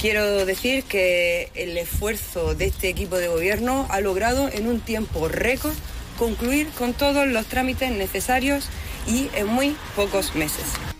Quiero 0.00 0.44
decir 0.44 0.84
que 0.84 1.50
el 1.54 1.76
esfuerzo 1.78 2.54
de 2.54 2.66
este 2.66 2.88
equipo 2.88 3.16
de 3.16 3.28
gobierno 3.28 3.86
ha 3.88 4.00
logrado 4.00 4.48
en 4.48 4.66
un 4.68 4.80
tiempo 4.80 5.28
récord 5.28 5.74
concluir 6.18 6.68
con 6.70 6.92
todos 6.92 7.26
los 7.26 7.46
trámites 7.46 7.90
necesarios 7.92 8.68
y 9.06 9.28
en 9.34 9.46
muy 9.46 9.76
pocos 9.94 10.34
meses. 10.34 10.95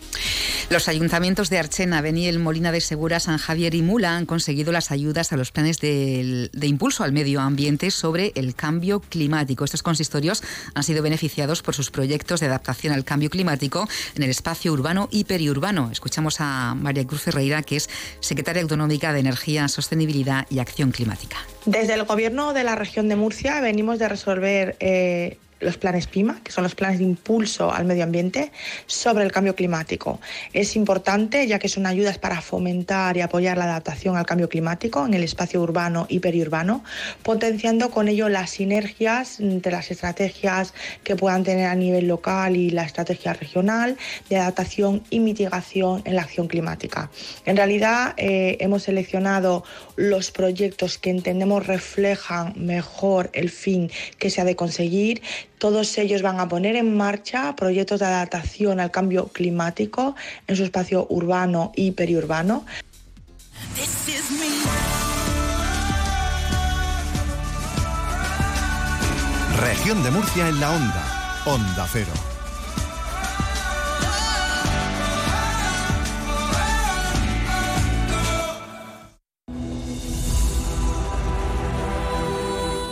Los 0.68 0.88
ayuntamientos 0.88 1.48
de 1.48 1.59
Archena, 1.59 2.00
Beniel, 2.00 2.40
Molina 2.40 2.72
de 2.72 2.81
Segura, 2.81 3.20
San 3.20 3.38
Javier 3.38 3.76
y 3.76 3.83
Mula 3.83 4.16
han 4.16 4.26
conseguido 4.26 4.72
las 4.72 4.90
ayudas 4.90 5.33
a 5.33 5.37
los 5.37 5.52
planes 5.52 5.79
de, 5.79 6.50
impulso 6.61 7.05
al 7.05 7.12
medio 7.12 7.40
ambiente 7.40 7.92
sobre 7.92 8.33
el 8.35 8.57
cambio 8.57 8.98
climático. 8.98 9.64
Estos 9.64 9.85
consistorios 9.85 10.42
han 10.74 10.83
sido 10.83 11.05
beneficiados 11.05 11.62
por 11.62 11.76
sus 11.76 11.92
proyectos 11.92 12.40
de 12.40 12.46
adaptación 12.46 12.92
al 12.92 13.05
cambio 13.05 13.31
climático 13.31 13.88
en 14.16 14.24
el 14.24 14.31
espacio 14.31 14.72
urbano 14.72 15.09
y 15.12 15.22
periurbano. 15.22 15.88
Escuchamos 15.92 16.40
a 16.40 16.74
María 16.74 17.07
Cruz 17.07 17.22
Ferreira, 17.22 17.62
que 17.62 17.76
es 17.76 17.88
secretaria 18.18 18.62
autonómica 18.62 19.12
de 19.12 19.20
Energía, 19.20 19.68
Sostenibilidad 19.68 20.48
y 20.50 20.59
Acción 20.59 20.90
Climática. 20.90 21.37
Desde 21.64 21.94
el 21.94 22.02
Gobierno 22.02 22.52
de 22.52 22.64
la 22.64 22.74
región 22.74 23.09
de 23.09 23.14
Murcia 23.14 23.61
venimos 23.61 24.00
de 24.00 24.09
resolver 24.09 24.76
eh, 24.81 25.38
los 25.61 25.79
planes 25.79 26.07
PIMA, 26.07 26.40
que 26.42 26.53
son 26.53 26.64
los 26.64 26.75
planes 26.75 26.99
de 26.99 27.05
impulso 27.05 27.73
al 27.73 27.85
medio 27.85 28.05
ambiente, 28.05 28.53
sobre 28.87 29.25
el 29.25 29.33
cambio 29.33 29.55
climático. 29.55 30.21
Es 30.53 30.77
importante 30.77 31.47
ya 31.47 31.59
que 31.59 31.69
son 31.69 31.87
ayudas 31.87 32.19
para 32.19 32.40
fomentar 32.40 33.16
y 33.16 33.21
apoyar 33.21 33.57
la 33.57 33.64
adaptación 33.64 34.16
al 34.16 34.27
cambio 34.27 34.49
climático 34.49 35.07
en 35.07 35.14
el 35.14 35.23
espacio 35.23 35.61
urbano 35.62 36.07
y 36.09 36.21
periurbano, 36.21 36.85
potenciando 37.23 37.90
con 37.90 38.09
ello 38.09 38.29
las 38.29 38.51
sinergias 38.51 39.40
entre 39.40 39.73
las 39.73 39.90
estrategias 39.90 40.75
que 41.03 41.16
puedan 41.16 41.45
tener 41.45 41.66
a 41.66 41.75
nivel 41.75 42.07
local 42.07 42.57
y 42.57 42.71
la 42.71 42.85
estrategia 42.85 43.33
regional 43.33 43.97
de 44.29 44.37
adaptación 44.37 45.03
y 45.11 45.21
mitigación 45.21 46.03
en 46.05 46.16
la 46.16 46.23
acción 46.23 46.49
climática. 46.49 47.11
En 47.45 47.57
realidad 47.57 48.14
eh, 48.16 48.57
hemos 48.61 48.85
seleccionado 48.85 49.64
los 49.97 50.31
proyectos 50.31 50.99
que 50.99 51.11
entendemos 51.11 51.66
reflejan 51.66 52.53
mejor 52.57 53.31
el 53.33 53.51
fin 53.51 53.90
que 54.19 54.31
se 54.31 54.40
ha 54.40 54.45
de 54.45 54.57
conseguir 54.57 55.23
todos 55.59 55.97
ellos 55.99 56.23
van 56.23 56.40
a 56.40 56.49
poner 56.49 56.77
en 56.77 56.97
marcha 56.97 57.57
proyectos 57.57 58.01
de 58.01 58.07
adaptación 58.07 58.81
al 58.81 58.90
cambio 58.90 59.29
climático 59.29 60.14
en 60.47 60.57
su 60.57 60.64
espacio 60.64 61.07
urbano 61.09 61.73
y 61.75 61.92
periurbano. 61.92 62.64
Región 69.59 70.03
de 70.03 70.11
Murcia 70.11 70.49
en 70.49 70.61
la 70.61 70.71
onda. 70.71 71.42
Onda 71.47 71.88
Cero. 71.90 72.36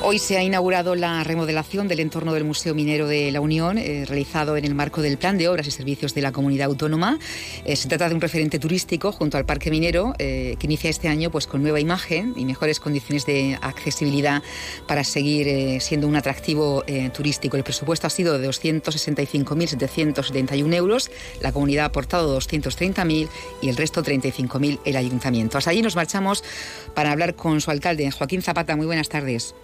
Hoy 0.07 0.19
se 0.19 0.37
ha 0.37 0.43
inaugurado 0.43 0.95
la 0.95 1.25
remodelación 1.25 1.89
del 1.89 1.99
entorno 1.99 2.35
del 2.35 2.45
Museo 2.45 2.75
Minero 2.75 3.09
de 3.09 3.33
la 3.33 3.41
Unión, 3.41 3.79
eh, 3.79 4.05
realizado 4.07 4.55
en 4.59 4.67
el 4.67 4.75
marco 4.75 5.01
del 5.01 5.17
Plan 5.17 5.39
de 5.39 5.49
Obras 5.49 5.67
y 5.67 5.71
Servicios 5.71 6.13
de 6.13 6.21
la 6.21 6.31
Comunidad 6.31 6.67
Autónoma. 6.67 7.19
Eh, 7.65 7.75
se 7.75 7.89
trata 7.89 8.11
de 8.11 8.15
un 8.15 8.21
referente 8.21 8.59
turístico 8.59 9.13
junto 9.13 9.39
al 9.39 9.47
Parque 9.47 9.71
Minero, 9.71 10.13
eh, 10.19 10.57
que 10.59 10.67
inicia 10.67 10.91
este 10.91 11.09
año 11.09 11.31
pues, 11.31 11.47
con 11.47 11.63
nueva 11.63 11.81
imagen 11.81 12.35
y 12.37 12.45
mejores 12.45 12.81
condiciones 12.81 13.25
de 13.25 13.59
accesibilidad 13.63 14.43
para 14.87 15.05
seguir 15.05 15.81
siendo 15.81 16.07
un 16.07 16.17
atractivo 16.17 16.85
turístico. 17.15 17.57
El 17.57 17.65
presupuesto 17.65 18.07
ha 18.07 18.11
sido 18.11 18.39
de 18.39 18.47
265.771 18.47 20.75
euros, 20.75 21.11
la 21.41 21.51
comunidad 21.51 21.85
ha 21.85 21.87
aportado 21.87 22.39
230.000 22.39 23.31
y 23.63 23.71
el 23.71 23.77
resto 23.79 24.03
35.000 24.03 24.81
el 24.85 24.97
ayuntamiento. 24.97 25.57
Hasta 25.57 25.71
allí 25.71 25.81
nos 25.81 25.97
marchamos 25.97 26.45
para 26.93 27.11
hablar 27.11 27.37
con 27.37 27.63
su 27.63 27.71
alcalde, 27.71 28.11
Joaquín 28.11 28.43
Zapata. 28.43 28.77
Muy 28.77 28.85
buenas 28.85 29.09
tardes. 29.09 29.55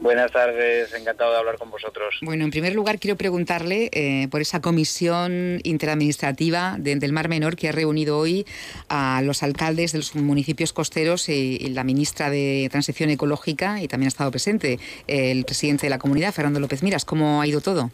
Buenas 0.00 0.30
tardes, 0.30 0.92
encantado 0.92 1.32
de 1.32 1.38
hablar 1.38 1.56
con 1.56 1.70
vosotros. 1.70 2.16
Bueno, 2.20 2.44
en 2.44 2.50
primer 2.50 2.74
lugar 2.74 2.98
quiero 2.98 3.16
preguntarle 3.16 3.88
eh, 3.92 4.28
por 4.30 4.40
esa 4.40 4.60
comisión 4.60 5.60
interadministrativa 5.62 6.76
del 6.78 7.12
Mar 7.12 7.28
Menor 7.28 7.56
que 7.56 7.68
ha 7.68 7.72
reunido 7.72 8.18
hoy 8.18 8.46
a 8.88 9.22
los 9.24 9.42
alcaldes 9.42 9.92
de 9.92 9.98
los 9.98 10.14
municipios 10.14 10.72
costeros 10.72 11.28
y, 11.28 11.66
la 11.70 11.84
ministra 11.84 12.30
de 12.30 12.68
Transición 12.70 13.10
Ecológica 13.10 13.82
y 13.82 13.88
también 13.88 14.06
ha 14.06 14.08
estado 14.08 14.30
presente 14.30 14.78
el 15.06 15.44
presidente 15.44 15.86
de 15.86 15.90
la 15.90 15.98
comunidad, 15.98 16.32
Fernando 16.32 16.60
López 16.60 16.82
Miras. 16.82 17.04
¿Cómo 17.04 17.40
ha 17.40 17.46
ido 17.46 17.60
todo? 17.60 17.90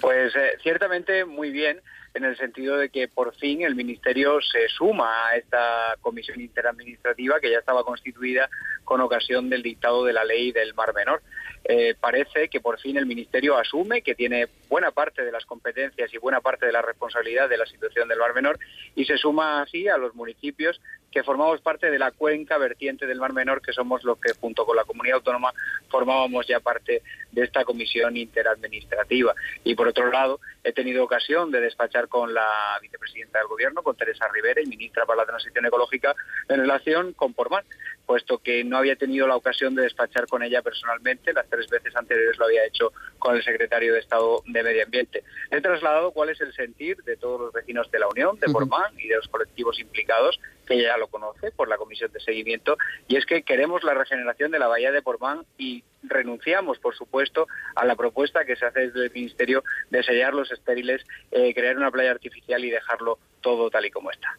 Pues 0.00 0.34
eh, 0.36 0.52
ciertamente 0.62 1.24
muy 1.24 1.50
bien 1.50 1.80
en 2.14 2.24
el 2.24 2.36
sentido 2.36 2.76
de 2.76 2.88
que 2.88 3.08
por 3.08 3.34
fin 3.34 3.62
el 3.62 3.74
Ministerio 3.74 4.40
se 4.40 4.68
suma 4.68 5.28
a 5.28 5.36
esta 5.36 5.96
comisión 6.00 6.40
interadministrativa 6.40 7.40
que 7.40 7.50
ya 7.50 7.58
estaba 7.58 7.84
constituida 7.84 8.48
con 8.84 9.00
ocasión 9.00 9.50
del 9.50 9.62
dictado 9.62 10.04
de 10.04 10.12
la 10.12 10.24
ley 10.24 10.52
del 10.52 10.74
Mar 10.74 10.94
Menor. 10.94 11.22
Eh, 11.64 11.94
parece 11.98 12.48
que 12.48 12.60
por 12.60 12.78
fin 12.78 12.98
el 12.98 13.06
Ministerio 13.06 13.56
asume 13.56 14.02
que 14.02 14.14
tiene 14.14 14.48
buena 14.68 14.90
parte 14.90 15.24
de 15.24 15.32
las 15.32 15.46
competencias 15.46 16.12
y 16.12 16.18
buena 16.18 16.40
parte 16.40 16.66
de 16.66 16.72
la 16.72 16.82
responsabilidad 16.82 17.48
de 17.48 17.56
la 17.56 17.66
situación 17.66 18.06
del 18.06 18.18
Mar 18.18 18.34
Menor 18.34 18.58
y 18.94 19.06
se 19.06 19.16
suma 19.16 19.62
así 19.62 19.88
a 19.88 19.96
los 19.96 20.14
municipios 20.14 20.80
que 21.14 21.22
formamos 21.22 21.60
parte 21.60 21.92
de 21.92 21.98
la 21.98 22.10
cuenca 22.10 22.58
vertiente 22.58 23.06
del 23.06 23.20
Mar 23.20 23.32
Menor, 23.32 23.62
que 23.62 23.72
somos 23.72 24.02
los 24.02 24.18
que 24.18 24.32
junto 24.32 24.66
con 24.66 24.74
la 24.74 24.82
comunidad 24.84 25.18
autónoma 25.18 25.54
formábamos 25.88 26.44
ya 26.48 26.58
parte 26.58 27.02
de 27.30 27.44
esta 27.44 27.64
comisión 27.64 28.16
interadministrativa. 28.16 29.32
Y 29.62 29.76
por 29.76 29.86
otro 29.86 30.10
lado, 30.10 30.40
he 30.64 30.72
tenido 30.72 31.04
ocasión 31.04 31.52
de 31.52 31.60
despachar 31.60 32.08
con 32.08 32.34
la 32.34 32.48
vicepresidenta 32.82 33.38
del 33.38 33.46
Gobierno, 33.46 33.84
con 33.84 33.94
Teresa 33.94 34.26
Rivera 34.26 34.60
y 34.60 34.66
ministra 34.66 35.06
para 35.06 35.18
la 35.18 35.26
Transición 35.26 35.64
Ecológica, 35.64 36.16
en 36.48 36.58
relación 36.58 37.12
con 37.12 37.32
Portman, 37.32 37.64
puesto 38.06 38.38
que 38.38 38.64
no 38.64 38.78
había 38.78 38.96
tenido 38.96 39.28
la 39.28 39.36
ocasión 39.36 39.76
de 39.76 39.82
despachar 39.82 40.26
con 40.26 40.42
ella 40.42 40.62
personalmente, 40.62 41.32
las 41.32 41.48
tres 41.48 41.68
veces 41.68 41.94
anteriores 41.94 42.36
lo 42.38 42.46
había 42.46 42.66
hecho 42.66 42.92
con 43.20 43.36
el 43.36 43.44
secretario 43.44 43.94
de 43.94 44.00
Estado 44.00 44.42
de 44.46 44.62
Medio 44.64 44.82
Ambiente. 44.82 45.22
He 45.52 45.60
trasladado 45.60 46.10
cuál 46.10 46.30
es 46.30 46.40
el 46.40 46.52
sentir 46.54 46.96
de 47.04 47.16
todos 47.16 47.40
los 47.40 47.52
vecinos 47.52 47.88
de 47.92 48.00
la 48.00 48.08
Unión, 48.08 48.38
de 48.40 48.50
Portman 48.50 48.98
y 48.98 49.06
de 49.06 49.16
los 49.16 49.28
colectivos 49.28 49.78
implicados 49.78 50.40
que 50.64 50.80
ya 50.82 50.96
lo 50.96 51.08
conoce 51.08 51.50
por 51.50 51.68
la 51.68 51.76
comisión 51.76 52.12
de 52.12 52.20
seguimiento, 52.20 52.76
y 53.08 53.16
es 53.16 53.26
que 53.26 53.42
queremos 53.42 53.82
la 53.84 53.94
regeneración 53.94 54.50
de 54.50 54.58
la 54.58 54.68
bahía 54.68 54.92
de 54.92 55.02
Portmán 55.02 55.44
y 55.58 55.84
renunciamos, 56.02 56.78
por 56.78 56.94
supuesto, 56.94 57.46
a 57.74 57.84
la 57.84 57.96
propuesta 57.96 58.44
que 58.44 58.56
se 58.56 58.66
hace 58.66 58.88
desde 58.88 59.06
el 59.06 59.12
Ministerio 59.12 59.64
de 59.90 60.02
sellar 60.02 60.34
los 60.34 60.50
estériles, 60.50 61.02
eh, 61.30 61.54
crear 61.54 61.76
una 61.76 61.90
playa 61.90 62.10
artificial 62.10 62.64
y 62.64 62.70
dejarlo 62.70 63.18
todo 63.40 63.70
tal 63.70 63.84
y 63.84 63.90
como 63.90 64.10
está. 64.10 64.38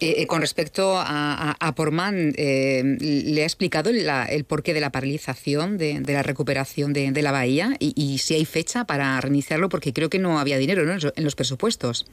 Eh, 0.00 0.22
eh, 0.22 0.26
con 0.26 0.40
respecto 0.40 0.96
a, 0.96 1.56
a, 1.58 1.74
Portman, 1.74 2.32
¿le 2.36 3.42
ha 3.42 3.44
explicado 3.44 3.90
el 3.90 4.44
porqué 4.44 4.72
de 4.72 4.80
la 4.80 4.90
paralización 4.90 5.76
de, 5.76 6.00
la 6.06 6.22
recuperación 6.22 6.92
de, 6.92 7.22
la 7.22 7.32
bahía 7.32 7.76
y, 7.78 8.18
si 8.18 8.34
hay 8.34 8.44
fecha 8.44 8.84
para 8.84 9.20
reiniciarlo? 9.20 9.68
Porque 9.68 9.92
creo 9.92 10.08
que 10.08 10.18
no 10.18 10.38
había 10.38 10.56
dinero 10.56 10.82
en 10.82 11.24
los 11.24 11.34
presupuestos. 11.34 12.06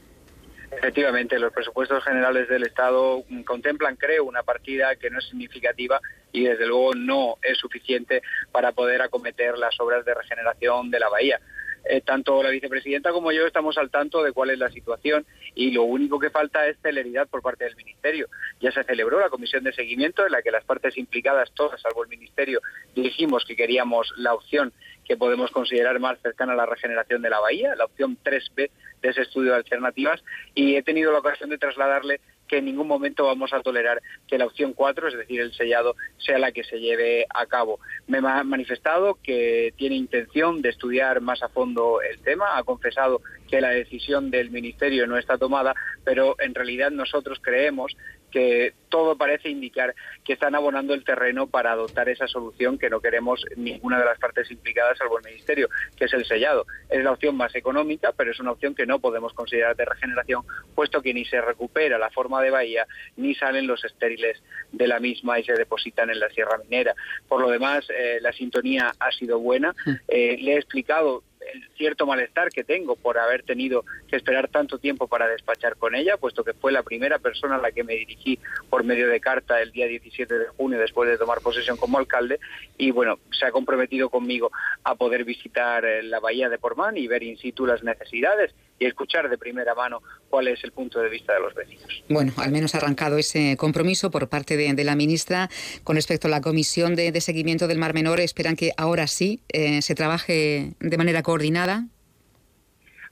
Efectivamente, 0.82 1.38
los 1.38 1.52
presupuestos 1.52 2.02
generales 2.02 2.48
del 2.48 2.64
Estado 2.64 3.22
contemplan, 3.46 3.94
creo, 3.94 4.24
una 4.24 4.42
partida 4.42 4.96
que 4.96 5.10
no 5.10 5.20
es 5.20 5.28
significativa 5.28 6.00
y 6.32 6.42
desde 6.42 6.66
luego 6.66 6.92
no 6.96 7.36
es 7.40 7.56
suficiente 7.56 8.20
para 8.50 8.72
poder 8.72 9.00
acometer 9.00 9.56
las 9.58 9.78
obras 9.78 10.04
de 10.04 10.12
regeneración 10.12 10.90
de 10.90 10.98
la 10.98 11.08
bahía. 11.08 11.40
Eh, 11.84 12.00
tanto 12.00 12.42
la 12.42 12.50
vicepresidenta 12.50 13.12
como 13.12 13.30
yo 13.30 13.46
estamos 13.46 13.76
al 13.78 13.90
tanto 13.90 14.22
de 14.22 14.32
cuál 14.32 14.50
es 14.50 14.58
la 14.58 14.70
situación 14.70 15.24
y 15.54 15.72
lo 15.72 15.82
único 15.82 16.18
que 16.18 16.30
falta 16.30 16.66
es 16.66 16.76
celeridad 16.80 17.28
por 17.28 17.42
parte 17.42 17.64
del 17.64 17.76
Ministerio. 17.76 18.28
Ya 18.60 18.72
se 18.72 18.82
celebró 18.82 19.20
la 19.20 19.30
comisión 19.30 19.62
de 19.62 19.72
seguimiento 19.72 20.26
en 20.26 20.32
la 20.32 20.42
que 20.42 20.50
las 20.50 20.64
partes 20.64 20.98
implicadas, 20.98 21.52
todas 21.54 21.80
salvo 21.80 22.02
el 22.02 22.08
Ministerio, 22.08 22.60
dijimos 22.94 23.44
que 23.44 23.54
queríamos 23.54 24.12
la 24.16 24.34
opción 24.34 24.72
que 25.04 25.16
podemos 25.16 25.50
considerar 25.50 25.98
más 26.00 26.20
cercana 26.20 26.52
a 26.52 26.56
la 26.56 26.66
regeneración 26.66 27.22
de 27.22 27.30
la 27.30 27.40
bahía, 27.40 27.74
la 27.76 27.84
opción 27.84 28.18
3B 28.22 28.70
de 29.02 29.08
ese 29.08 29.22
estudio 29.22 29.52
de 29.52 29.58
alternativas, 29.58 30.22
y 30.54 30.76
he 30.76 30.82
tenido 30.82 31.12
la 31.12 31.18
ocasión 31.18 31.50
de 31.50 31.58
trasladarle 31.58 32.20
que 32.52 32.58
en 32.58 32.66
ningún 32.66 32.86
momento 32.86 33.24
vamos 33.24 33.52
a 33.54 33.62
tolerar 33.62 34.02
que 34.28 34.36
la 34.36 34.44
opción 34.44 34.74
4, 34.74 35.08
es 35.08 35.16
decir, 35.16 35.40
el 35.40 35.54
sellado, 35.54 35.96
sea 36.18 36.38
la 36.38 36.52
que 36.52 36.64
se 36.64 36.80
lleve 36.80 37.24
a 37.32 37.46
cabo. 37.46 37.80
Me 38.06 38.18
ha 38.18 38.44
manifestado 38.44 39.18
que 39.22 39.72
tiene 39.76 39.96
intención 39.96 40.60
de 40.60 40.68
estudiar 40.68 41.22
más 41.22 41.42
a 41.42 41.48
fondo 41.48 42.02
el 42.02 42.20
tema, 42.20 42.58
ha 42.58 42.62
confesado 42.62 43.22
que 43.48 43.62
la 43.62 43.70
decisión 43.70 44.30
del 44.30 44.50
Ministerio 44.50 45.06
no 45.06 45.16
está 45.16 45.38
tomada, 45.38 45.74
pero 46.04 46.36
en 46.40 46.54
realidad 46.54 46.90
nosotros 46.90 47.38
creemos 47.40 47.96
que 48.32 48.74
todo 48.88 49.16
parece 49.16 49.48
indicar 49.48 49.94
que 50.24 50.32
están 50.32 50.54
abonando 50.54 50.94
el 50.94 51.04
terreno 51.04 51.46
para 51.46 51.72
adoptar 51.72 52.08
esa 52.08 52.26
solución 52.26 52.78
que 52.78 52.90
no 52.90 53.00
queremos 53.00 53.44
ninguna 53.56 53.98
de 53.98 54.04
las 54.04 54.18
partes 54.18 54.50
implicadas, 54.50 54.98
salvo 54.98 55.18
el 55.18 55.24
Ministerio, 55.24 55.68
que 55.96 56.06
es 56.06 56.12
el 56.12 56.24
sellado. 56.24 56.66
Es 56.90 57.02
la 57.02 57.12
opción 57.12 57.36
más 57.36 57.54
económica, 57.54 58.12
pero 58.16 58.32
es 58.32 58.40
una 58.40 58.52
opción 58.52 58.74
que 58.74 58.86
no 58.86 58.98
podemos 58.98 59.32
considerar 59.32 59.76
de 59.76 59.84
regeneración, 59.84 60.42
puesto 60.74 61.00
que 61.00 61.14
ni 61.14 61.24
se 61.24 61.40
recupera 61.40 61.98
la 61.98 62.10
forma 62.10 62.42
de 62.42 62.50
bahía, 62.50 62.86
ni 63.16 63.34
salen 63.34 63.66
los 63.66 63.84
estériles 63.84 64.42
de 64.72 64.88
la 64.88 64.98
misma 64.98 65.38
y 65.38 65.44
se 65.44 65.54
depositan 65.54 66.10
en 66.10 66.20
la 66.20 66.28
sierra 66.30 66.58
minera. 66.58 66.94
Por 67.28 67.40
lo 67.40 67.48
demás, 67.48 67.86
eh, 67.90 68.18
la 68.20 68.32
sintonía 68.32 68.92
ha 68.98 69.12
sido 69.12 69.38
buena. 69.38 69.74
Mm. 69.86 69.90
Eh, 70.08 70.36
le 70.40 70.54
he 70.54 70.56
explicado 70.56 71.22
el 71.52 71.68
cierto 71.76 72.06
malestar 72.06 72.50
que 72.50 72.64
tengo 72.64 72.96
por 72.96 73.18
haber 73.18 73.42
tenido 73.42 73.84
que 74.08 74.16
esperar 74.16 74.48
tanto 74.48 74.78
tiempo 74.78 75.08
para 75.08 75.28
despachar 75.28 75.76
con 75.76 75.94
ella, 75.94 76.16
puesto 76.16 76.44
que 76.44 76.52
fue 76.52 76.72
la 76.72 76.82
primera 76.82 77.18
persona 77.18 77.56
a 77.56 77.60
la 77.60 77.72
que 77.72 77.84
me 77.84 77.94
dirigí 77.94 78.38
por 78.70 78.84
medio 78.84 79.08
de 79.08 79.20
carta 79.20 79.60
el 79.60 79.72
día 79.72 79.86
17 79.86 80.38
de 80.38 80.46
junio 80.48 80.78
después 80.78 81.08
de 81.08 81.18
tomar 81.18 81.40
posesión 81.40 81.76
como 81.76 81.98
alcalde 81.98 82.38
y 82.78 82.90
bueno, 82.90 83.18
se 83.30 83.46
ha 83.46 83.50
comprometido 83.50 84.10
conmigo 84.10 84.50
a 84.84 84.94
poder 84.94 85.24
visitar 85.24 85.84
eh, 85.84 86.02
la 86.02 86.20
bahía 86.20 86.48
de 86.48 86.58
Portmán 86.58 86.96
y 86.96 87.06
ver 87.06 87.22
in 87.22 87.38
situ 87.38 87.66
las 87.66 87.82
necesidades 87.82 88.54
y 88.82 88.86
escuchar 88.86 89.30
de 89.30 89.38
primera 89.38 89.74
mano 89.74 90.02
cuál 90.28 90.48
es 90.48 90.62
el 90.64 90.72
punto 90.72 91.00
de 91.00 91.08
vista 91.08 91.34
de 91.34 91.40
los 91.40 91.54
vecinos. 91.54 92.02
Bueno, 92.08 92.32
al 92.36 92.50
menos 92.50 92.74
arrancado 92.74 93.16
ese 93.16 93.56
compromiso 93.56 94.10
por 94.10 94.28
parte 94.28 94.56
de, 94.56 94.82
la 94.82 94.96
ministra 94.96 95.48
con 95.84 95.94
respecto 95.94 96.26
a 96.26 96.30
la 96.30 96.40
comisión 96.40 96.96
de, 96.96 97.20
seguimiento 97.20 97.68
del 97.68 97.78
Mar 97.78 97.94
Menor. 97.94 98.18
Esperan 98.20 98.56
que 98.56 98.72
ahora 98.76 99.06
sí 99.06 99.40
eh, 99.48 99.80
se 99.82 99.94
trabaje 99.94 100.72
de 100.80 100.96
manera 100.96 101.22
coordinada 101.22 101.86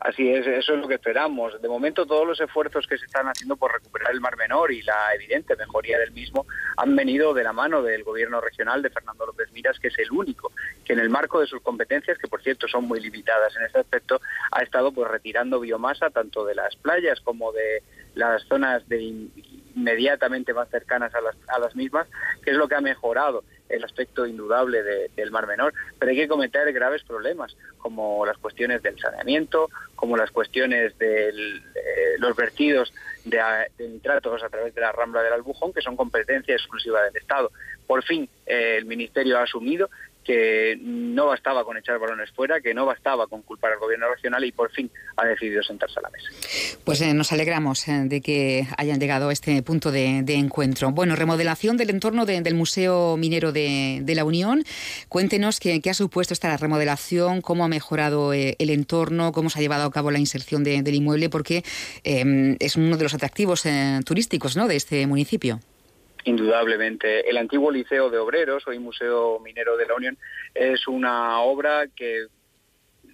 Así 0.00 0.30
es, 0.30 0.46
eso 0.46 0.72
es 0.72 0.80
lo 0.80 0.88
que 0.88 0.94
esperamos. 0.94 1.60
De 1.60 1.68
momento 1.68 2.06
todos 2.06 2.26
los 2.26 2.40
esfuerzos 2.40 2.86
que 2.86 2.96
se 2.96 3.04
están 3.04 3.26
haciendo 3.26 3.56
por 3.56 3.70
recuperar 3.70 4.12
el 4.12 4.20
Mar 4.20 4.34
Menor 4.38 4.72
y 4.72 4.80
la 4.80 5.14
evidente 5.14 5.54
mejoría 5.56 5.98
del 5.98 6.12
mismo 6.12 6.46
han 6.78 6.96
venido 6.96 7.34
de 7.34 7.44
la 7.44 7.52
mano 7.52 7.82
del 7.82 8.02
gobierno 8.02 8.40
regional 8.40 8.80
de 8.80 8.88
Fernando 8.88 9.26
López 9.26 9.52
Miras, 9.52 9.78
que 9.78 9.88
es 9.88 9.98
el 9.98 10.10
único 10.10 10.52
que 10.86 10.94
en 10.94 11.00
el 11.00 11.10
marco 11.10 11.38
de 11.38 11.46
sus 11.46 11.60
competencias, 11.60 12.16
que 12.16 12.28
por 12.28 12.42
cierto 12.42 12.66
son 12.66 12.86
muy 12.86 12.98
limitadas 12.98 13.54
en 13.56 13.64
este 13.64 13.80
aspecto, 13.80 14.22
ha 14.52 14.62
estado 14.62 14.90
pues 14.90 15.10
retirando 15.10 15.60
biomasa 15.60 16.08
tanto 16.08 16.46
de 16.46 16.54
las 16.54 16.74
playas 16.76 17.20
como 17.20 17.52
de 17.52 17.82
las 18.14 18.42
zonas 18.44 18.88
de 18.88 19.02
inmediatamente 19.74 20.54
más 20.54 20.70
cercanas 20.70 21.14
a 21.14 21.20
las, 21.20 21.36
a 21.48 21.58
las 21.58 21.76
mismas, 21.76 22.08
que 22.42 22.52
es 22.52 22.56
lo 22.56 22.68
que 22.68 22.74
ha 22.74 22.80
mejorado 22.80 23.44
el 23.70 23.84
aspecto 23.84 24.26
indudable 24.26 24.82
del 25.14 25.30
Mar 25.30 25.46
Menor, 25.46 25.72
pero 25.98 26.10
hay 26.10 26.16
que 26.16 26.28
cometer 26.28 26.72
graves 26.72 27.02
problemas, 27.04 27.56
como 27.78 28.24
las 28.26 28.38
cuestiones 28.38 28.82
del 28.82 28.98
saneamiento, 28.98 29.68
como 29.94 30.16
las 30.16 30.30
cuestiones 30.30 30.96
de 30.98 31.32
los 32.18 32.36
vertidos 32.36 32.92
de, 33.24 33.40
nitratos 33.78 34.42
a 34.42 34.48
través 34.48 34.74
de 34.74 34.80
la 34.80 34.92
rambla 34.92 35.22
del 35.22 35.32
Albujón, 35.32 35.72
que 35.72 35.82
son 35.82 35.96
competencia 35.96 36.54
exclusiva 36.54 37.02
del 37.02 37.16
Estado. 37.16 37.50
Por 37.86 38.04
fin, 38.04 38.28
eh, 38.46 38.76
el 38.78 38.84
Ministerio 38.84 39.38
ha 39.38 39.42
asumido 39.42 39.90
que 40.24 40.78
no 40.80 41.26
bastaba 41.26 41.64
con 41.64 41.76
echar 41.76 41.98
balones 41.98 42.30
fuera, 42.30 42.60
que 42.60 42.74
no 42.74 42.86
bastaba 42.86 43.26
con 43.26 43.42
culpar 43.42 43.72
al 43.72 43.78
gobierno 43.78 44.08
regional 44.08 44.44
y 44.44 44.52
por 44.52 44.70
fin 44.70 44.90
ha 45.16 45.24
decidido 45.24 45.62
sentarse 45.62 45.98
a 45.98 46.02
la 46.02 46.10
mesa. 46.10 46.28
Pues 46.84 47.00
eh, 47.00 47.14
nos 47.14 47.32
alegramos 47.32 47.86
eh, 47.88 48.02
de 48.04 48.20
que 48.20 48.66
hayan 48.76 49.00
llegado 49.00 49.28
a 49.28 49.32
este 49.32 49.62
punto 49.62 49.90
de, 49.90 50.24
encuentro. 50.28 50.90
Bueno, 50.92 51.16
remodelación 51.16 51.76
del 51.76 51.90
entorno 51.90 52.26
del 52.26 52.54
Museo 52.54 53.16
Minero 53.16 53.52
de, 53.52 54.02
la 54.06 54.24
Unión. 54.24 54.64
Cuéntenos 55.08 55.60
qué, 55.60 55.80
ha 55.88 55.94
supuesto 55.94 56.34
esta 56.34 56.56
remodelación, 56.56 57.40
cómo 57.40 57.64
ha 57.64 57.68
mejorado 57.68 58.32
eh, 58.32 58.56
el 58.58 58.70
entorno, 58.70 59.32
cómo 59.32 59.50
se 59.50 59.58
ha 59.58 59.62
llevado 59.62 59.84
a 59.84 59.90
cabo 59.90 60.10
la 60.10 60.18
inserción 60.18 60.64
del 60.64 60.94
inmueble, 60.94 61.28
porque 61.30 61.64
es 62.04 62.76
uno 62.76 62.96
de 62.96 63.02
los 63.02 63.14
atractivos 63.14 63.64
turísticos 64.04 64.56
¿no? 64.56 64.68
de 64.68 64.76
este 64.76 65.06
municipio. 65.06 65.60
Indudablemente. 66.24 67.28
El 67.28 67.38
antiguo 67.38 67.70
Liceo 67.70 68.10
de 68.10 68.18
Obreros, 68.18 68.66
hoy 68.66 68.78
Museo 68.78 69.38
Minero 69.40 69.76
de 69.76 69.86
la 69.86 69.94
Unión, 69.94 70.18
es 70.54 70.86
una 70.86 71.40
obra 71.40 71.86
que 71.94 72.26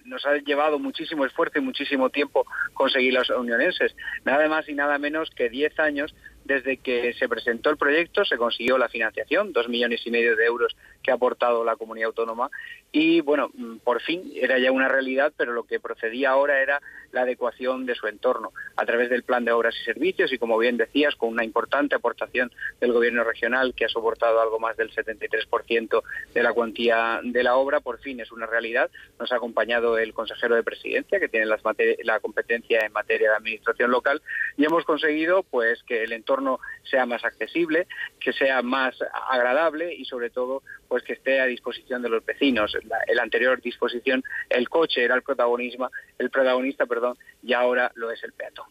nos 0.05 0.25
ha 0.25 0.37
llevado 0.37 0.79
muchísimo 0.79 1.25
esfuerzo 1.25 1.59
y 1.59 1.61
muchísimo 1.61 2.09
tiempo 2.09 2.45
conseguir 2.73 3.13
los 3.13 3.29
unionenses. 3.29 3.95
Nada 4.23 4.47
más 4.47 4.67
y 4.69 4.73
nada 4.73 4.97
menos 4.97 5.29
que 5.31 5.49
10 5.49 5.79
años 5.79 6.15
desde 6.45 6.77
que 6.77 7.13
se 7.13 7.27
presentó 7.27 7.69
el 7.69 7.77
proyecto, 7.77 8.23
se 8.23 8.37
consiguió 8.37 8.77
la 8.77 8.87
financiación, 8.87 9.51
dos 9.51 9.67
millones 9.67 10.01
y 10.05 10.11
medio 10.11 10.35
de 10.35 10.45
euros 10.45 10.75
que 11.07 11.11
ha 11.11 11.15
aportado 11.15 11.63
la 11.63 11.77
comunidad 11.77 12.07
autónoma. 12.07 12.51
Y 12.91 13.21
bueno, 13.21 13.49
mm, 13.53 13.77
por 13.77 14.01
fin 14.01 14.29
era 14.35 14.59
ya 14.59 14.73
una 14.73 14.89
realidad, 14.89 15.31
pero 15.37 15.53
lo 15.53 15.63
que 15.63 15.79
procedía 15.79 16.31
ahora 16.31 16.61
era 16.61 16.81
la 17.13 17.21
adecuación 17.21 17.85
de 17.85 17.95
su 17.95 18.07
entorno 18.07 18.51
a 18.75 18.85
través 18.85 19.09
del 19.09 19.23
plan 19.23 19.45
de 19.45 19.53
obras 19.53 19.73
y 19.79 19.85
servicios. 19.85 20.33
Y 20.33 20.37
como 20.37 20.57
bien 20.57 20.75
decías, 20.75 21.15
con 21.15 21.29
una 21.29 21.45
importante 21.45 21.95
aportación 21.95 22.51
del 22.81 22.91
gobierno 22.91 23.23
regional 23.23 23.73
que 23.73 23.85
ha 23.85 23.89
soportado 23.89 24.41
algo 24.41 24.59
más 24.59 24.75
del 24.75 24.91
73% 24.91 26.03
de 26.33 26.43
la 26.43 26.51
cuantía 26.51 27.21
de 27.23 27.41
la 27.41 27.55
obra, 27.55 27.79
por 27.79 27.99
fin 27.99 28.19
es 28.19 28.33
una 28.33 28.45
realidad. 28.45 28.91
Nos 29.17 29.31
ha 29.31 29.37
acompañado 29.37 29.97
el 29.97 30.13
consejero 30.13 30.55
de 30.55 30.63
presidencia 30.63 31.21
que 31.21 31.29
tiene 31.29 31.45
la 31.45 32.19
competencia 32.19 32.81
en 32.85 32.91
materia 32.91 33.29
de 33.29 33.37
administración 33.37 33.91
local. 33.91 34.21
Y 34.57 34.65
hemos 34.65 34.83
conseguido 34.83 35.43
pues 35.43 35.81
que 35.83 36.03
el 36.03 36.11
entorno 36.11 36.59
sea 36.83 37.05
más 37.05 37.23
accesible, 37.23 37.87
que 38.19 38.33
sea 38.33 38.61
más 38.61 38.93
agradable 39.29 39.93
y 39.93 40.03
sobre 40.03 40.29
todo 40.29 40.63
pues 40.87 41.03
que 41.03 41.13
esté 41.13 41.39
a 41.39 41.45
disposición 41.45 42.01
de 42.01 42.09
los 42.09 42.25
vecinos. 42.25 42.77
La, 42.83 42.97
el 43.07 43.19
anterior 43.19 43.61
disposición, 43.61 44.23
el 44.49 44.69
coche 44.69 45.03
era 45.03 45.15
el 45.15 45.21
protagonismo, 45.21 45.89
el 46.17 46.29
protagonista, 46.29 46.85
perdón, 46.85 47.17
y 47.43 47.53
ahora 47.53 47.91
lo 47.95 48.11
es 48.11 48.23
el 48.23 48.33
peatón. 48.33 48.65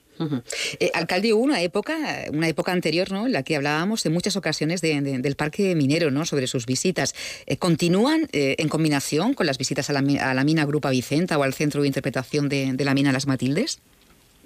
Eh, 0.81 0.91
alcalde, 0.95 1.33
hubo 1.33 1.43
una 1.43 1.61
época, 1.63 2.25
una 2.33 2.49
época 2.49 2.73
anterior, 2.73 3.11
¿no? 3.13 3.27
En 3.27 3.33
la 3.33 3.43
que 3.43 3.57
hablábamos 3.57 4.05
en 4.07 4.13
muchas 4.13 4.37
ocasiones 4.37 4.81
del 4.81 5.37
parque 5.37 5.75
minero, 5.75 6.11
¿no? 6.11 6.25
Sobre 6.25 6.47
sus 6.47 6.67
visitas. 6.67 7.15
Eh, 7.47 7.57
¿Continúan 7.59 8.29
eh, 8.33 8.57
en 8.59 8.69
combinación 8.69 9.35
con 9.35 9.47
las 9.47 9.59
visitas 9.59 9.91
a 9.91 9.93
la, 9.93 10.45
mina 10.45 10.65
Grupa 10.65 10.91
Vicenta 10.91 11.39
o 11.39 11.43
al 11.43 11.55
Centro 11.55 11.83
de 11.83 11.89
Interpretación 11.89 12.49
de, 12.49 12.73
de 12.73 12.85
la 12.85 12.95
mina 12.95 13.13
Las 13.13 13.27
Matildes? 13.27 13.81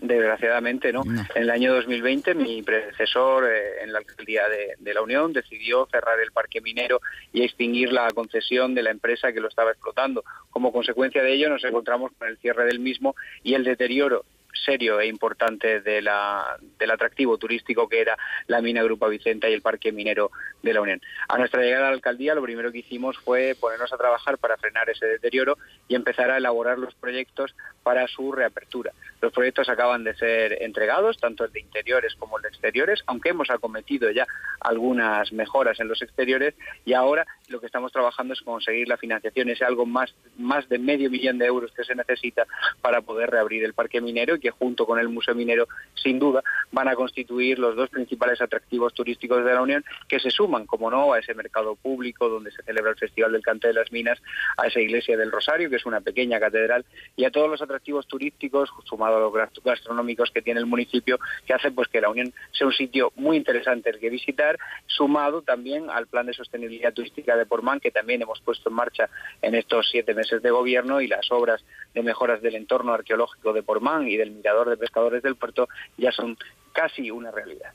Desgraciadamente 0.00 0.92
no. 0.92 1.02
En 1.34 1.42
el 1.42 1.50
año 1.50 1.74
2020 1.74 2.34
mi 2.34 2.62
predecesor 2.62 3.44
eh, 3.44 3.82
en 3.82 3.92
la 3.92 3.98
alcaldía 3.98 4.42
de, 4.48 4.94
la 4.94 5.02
Unión 5.02 5.32
decidió 5.32 5.86
cerrar 5.90 6.18
el 6.20 6.32
parque 6.32 6.60
minero 6.60 7.00
y 7.32 7.42
extinguir 7.42 7.92
la 7.92 8.08
concesión 8.10 8.74
de 8.74 8.82
la 8.82 8.90
empresa 8.90 9.32
que 9.32 9.40
lo 9.40 9.48
estaba 9.48 9.70
explotando. 9.70 10.24
Como 10.50 10.72
consecuencia 10.72 11.22
de 11.22 11.34
ello 11.34 11.48
nos 11.48 11.64
encontramos 11.64 12.12
con 12.18 12.28
el 12.28 12.38
cierre 12.38 12.64
del 12.64 12.80
mismo 12.80 13.14
y 13.42 13.54
el 13.54 13.64
deterioro 13.64 14.24
serio 14.52 15.00
e 15.00 15.06
importante 15.06 15.80
del 15.80 16.08
atractivo 16.08 17.38
turístico 17.38 17.88
que 17.88 18.00
era 18.00 18.16
la 18.46 18.60
mina 18.60 18.82
Grupa 18.82 19.08
Vicenta 19.08 19.48
y 19.48 19.52
el 19.52 19.62
Parque 19.62 19.92
Minero 19.92 20.30
de 20.62 20.74
la 20.74 20.80
Unión. 20.80 21.00
A 21.28 21.38
nuestra 21.38 21.62
llegada 21.62 21.86
a 21.86 21.90
la 21.90 21.96
alcaldía 21.96 22.34
lo 22.34 22.42
primero 22.42 22.72
que 22.72 22.78
hicimos 22.78 23.18
fue 23.18 23.56
ponernos 23.58 23.92
a 23.92 23.98
trabajar 23.98 24.38
para 24.38 24.56
frenar 24.56 24.88
ese 24.90 25.06
deterioro 25.06 25.58
y 25.88 25.94
empezar 25.94 26.30
a 26.30 26.36
elaborar 26.36 26.78
los 26.78 26.94
proyectos 26.94 27.54
para 27.82 28.06
su 28.08 28.32
reapertura. 28.32 28.92
Los 29.20 29.32
proyectos 29.32 29.68
acaban 29.68 30.04
de 30.04 30.14
ser 30.14 30.62
entregados, 30.62 31.18
tanto 31.18 31.44
el 31.44 31.52
de 31.52 31.60
interiores 31.60 32.14
como 32.16 32.36
el 32.36 32.42
de 32.42 32.48
exteriores, 32.48 33.02
aunque 33.06 33.30
hemos 33.30 33.50
acometido 33.50 34.10
ya 34.10 34.26
algunas 34.60 35.32
mejoras 35.32 35.80
en 35.80 35.88
los 35.88 36.02
exteriores 36.02 36.54
y 36.84 36.92
ahora 36.92 37.26
lo 37.48 37.60
que 37.60 37.66
estamos 37.66 37.92
trabajando 37.92 38.34
es 38.34 38.40
conseguir 38.42 38.88
la 38.88 38.96
financiación, 38.96 39.48
ese 39.48 39.64
algo 39.64 39.86
más, 39.86 40.14
más 40.36 40.68
de 40.68 40.78
medio 40.78 41.10
millón 41.10 41.38
de 41.38 41.46
euros 41.46 41.72
que 41.72 41.84
se 41.84 41.94
necesita 41.94 42.46
para 42.80 43.00
poder 43.02 43.30
reabrir 43.30 43.64
el 43.64 43.74
parque 43.74 44.00
minero 44.00 44.38
que 44.40 44.50
junto 44.50 44.86
con 44.86 44.98
el 44.98 45.08
Museo 45.08 45.34
Minero, 45.34 45.68
sin 45.94 46.18
duda, 46.18 46.42
van 46.72 46.88
a 46.88 46.94
constituir 46.94 47.58
los 47.58 47.76
dos 47.76 47.90
principales 47.90 48.40
atractivos 48.40 48.94
turísticos 48.94 49.44
de 49.44 49.54
la 49.54 49.62
Unión 49.62 49.84
que 50.08 50.20
se 50.20 50.30
suman, 50.30 50.66
como 50.66 50.90
no, 50.90 51.12
a 51.12 51.18
ese 51.18 51.34
mercado 51.34 51.76
público 51.76 52.28
donde 52.28 52.50
se 52.50 52.62
celebra 52.62 52.90
el 52.90 52.96
Festival 52.96 53.32
del 53.32 53.42
Cante 53.42 53.68
de 53.68 53.74
las 53.74 53.92
Minas, 53.92 54.20
a 54.56 54.66
esa 54.66 54.80
iglesia 54.80 55.16
del 55.16 55.30
Rosario, 55.30 55.70
que 55.70 55.76
es 55.76 55.86
una 55.86 56.00
pequeña 56.00 56.40
catedral, 56.40 56.84
y 57.16 57.24
a 57.24 57.30
todos 57.30 57.48
los 57.50 57.62
atractivos 57.62 58.06
turísticos, 58.06 58.70
sumado 58.84 59.16
a 59.16 59.20
los 59.20 59.62
gastronómicos 59.62 60.30
que 60.30 60.42
tiene 60.42 60.60
el 60.60 60.66
municipio, 60.66 61.18
que 61.46 61.54
hacen 61.54 61.74
pues 61.74 61.88
que 61.88 62.00
la 62.00 62.08
Unión 62.08 62.32
sea 62.52 62.66
un 62.66 62.72
sitio 62.72 63.12
muy 63.16 63.36
interesante 63.36 63.90
el 63.90 63.98
que 63.98 64.10
visitar, 64.10 64.58
sumado 64.86 65.42
también 65.42 65.90
al 65.90 66.06
plan 66.06 66.26
de 66.26 66.34
sostenibilidad 66.34 66.92
turística 66.92 67.36
de 67.36 67.46
Portman, 67.46 67.80
que 67.80 67.90
también 67.90 68.22
hemos 68.22 68.40
puesto 68.40 68.68
en 68.68 68.74
marcha 68.74 69.08
en 69.42 69.54
estos 69.54 69.88
siete 69.90 70.14
meses 70.14 70.42
de 70.42 70.50
gobierno, 70.50 71.00
y 71.00 71.06
las 71.06 71.30
obras 71.30 71.64
de 71.94 72.02
mejoras 72.02 72.40
del 72.42 72.54
entorno 72.54 72.92
arqueológico 72.92 73.52
de 73.52 73.62
Portman 73.62 74.08
y 74.08 74.16
del 74.16 74.29
mirador 74.30 74.70
de 74.70 74.76
pescadores 74.76 75.22
del 75.22 75.36
puerto 75.36 75.68
ya 75.96 76.12
son 76.12 76.36
casi 76.72 77.10
una 77.10 77.30
realidad. 77.30 77.72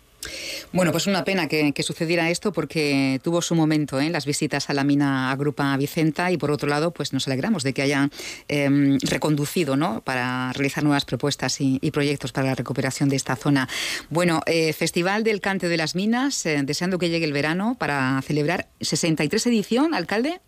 Bueno, 0.71 0.91
pues 0.91 1.07
una 1.07 1.23
pena 1.23 1.47
que, 1.47 1.73
sucediera 1.83 2.29
esto 2.29 2.51
porque 2.51 3.19
tuvo 3.23 3.41
su 3.41 3.55
momento 3.55 3.99
en 3.99 4.07
¿eh? 4.07 4.09
las 4.09 4.25
visitas 4.25 4.69
a 4.69 4.73
la 4.73 4.83
mina 4.83 5.31
Agrupa 5.31 5.75
Vicenta 5.77 6.31
y 6.31 6.37
por 6.37 6.51
otro 6.51 6.67
lado 6.67 6.91
pues 6.91 7.13
nos 7.13 7.27
alegramos 7.27 7.63
de 7.63 7.73
que 7.73 7.83
hayan 7.83 8.11
em, 8.47 8.97
reconducido 9.01 9.77
¿no? 9.77 10.01
para 10.01 10.51
realizar 10.53 10.83
nuevas 10.83 11.05
propuestas 11.05 11.57
y, 11.59 11.79
proyectos 11.91 12.31
para 12.31 12.47
la 12.47 12.55
recuperación 12.55 13.07
de 13.07 13.15
esta 13.15 13.35
zona. 13.35 13.69
Bueno, 14.09 14.41
eh, 14.47 14.73
Festival 14.73 15.23
del 15.23 15.39
Cante 15.39 15.69
de 15.69 15.77
las 15.77 15.95
Minas, 15.95 16.45
eh, 16.45 16.61
deseando 16.63 16.97
que 16.97 17.09
llegue 17.09 17.25
el 17.25 17.31
verano 17.31 17.75
para 17.79 18.21
celebrar 18.23 18.67
63 18.81 19.47
edición, 19.47 19.93
alcalde. 19.93 20.41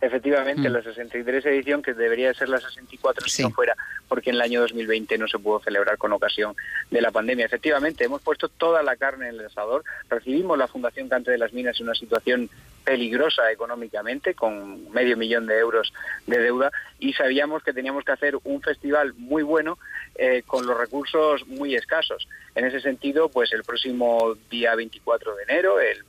Efectivamente, 0.00 0.68
mm. 0.68 0.72
la 0.72 0.82
63 0.82 1.46
edición, 1.46 1.82
que 1.82 1.94
debería 1.94 2.34
ser 2.34 2.48
la 2.48 2.58
64 2.60 3.26
si 3.28 3.42
no 3.42 3.50
fuera 3.50 3.74
porque 4.08 4.30
en 4.30 4.36
el 4.36 4.42
año 4.42 4.60
2020 4.60 5.18
no 5.18 5.28
se 5.28 5.38
pudo 5.38 5.60
celebrar 5.60 5.98
con 5.98 6.12
ocasión 6.12 6.54
de 6.90 7.00
la 7.00 7.10
pandemia. 7.10 7.46
Efectivamente, 7.46 8.04
hemos 8.04 8.22
puesto 8.22 8.48
toda 8.48 8.82
la 8.82 8.96
carne 8.96 9.28
en 9.28 9.34
el 9.34 9.46
asador. 9.46 9.84
Recibimos 10.08 10.56
la 10.58 10.68
Fundación 10.68 11.08
Cante 11.08 11.30
de 11.30 11.38
las 11.38 11.52
Minas 11.52 11.78
en 11.80 11.86
una 11.86 11.94
situación 11.94 12.48
peligrosa 12.84 13.50
económicamente, 13.50 14.34
con 14.34 14.90
medio 14.92 15.16
millón 15.16 15.46
de 15.46 15.58
euros 15.58 15.92
de 16.26 16.38
deuda, 16.38 16.70
y 17.00 17.12
sabíamos 17.14 17.64
que 17.64 17.72
teníamos 17.72 18.04
que 18.04 18.12
hacer 18.12 18.36
un 18.44 18.62
festival 18.62 19.12
muy 19.14 19.42
bueno 19.42 19.76
eh, 20.14 20.42
con 20.46 20.66
los 20.66 20.78
recursos 20.78 21.46
muy 21.48 21.74
escasos. 21.74 22.28
En 22.54 22.64
ese 22.64 22.80
sentido, 22.80 23.28
pues 23.28 23.52
el 23.52 23.64
próximo 23.64 24.36
día 24.50 24.76
24 24.76 25.34
de 25.34 25.42
enero, 25.42 25.80
el 25.80 26.04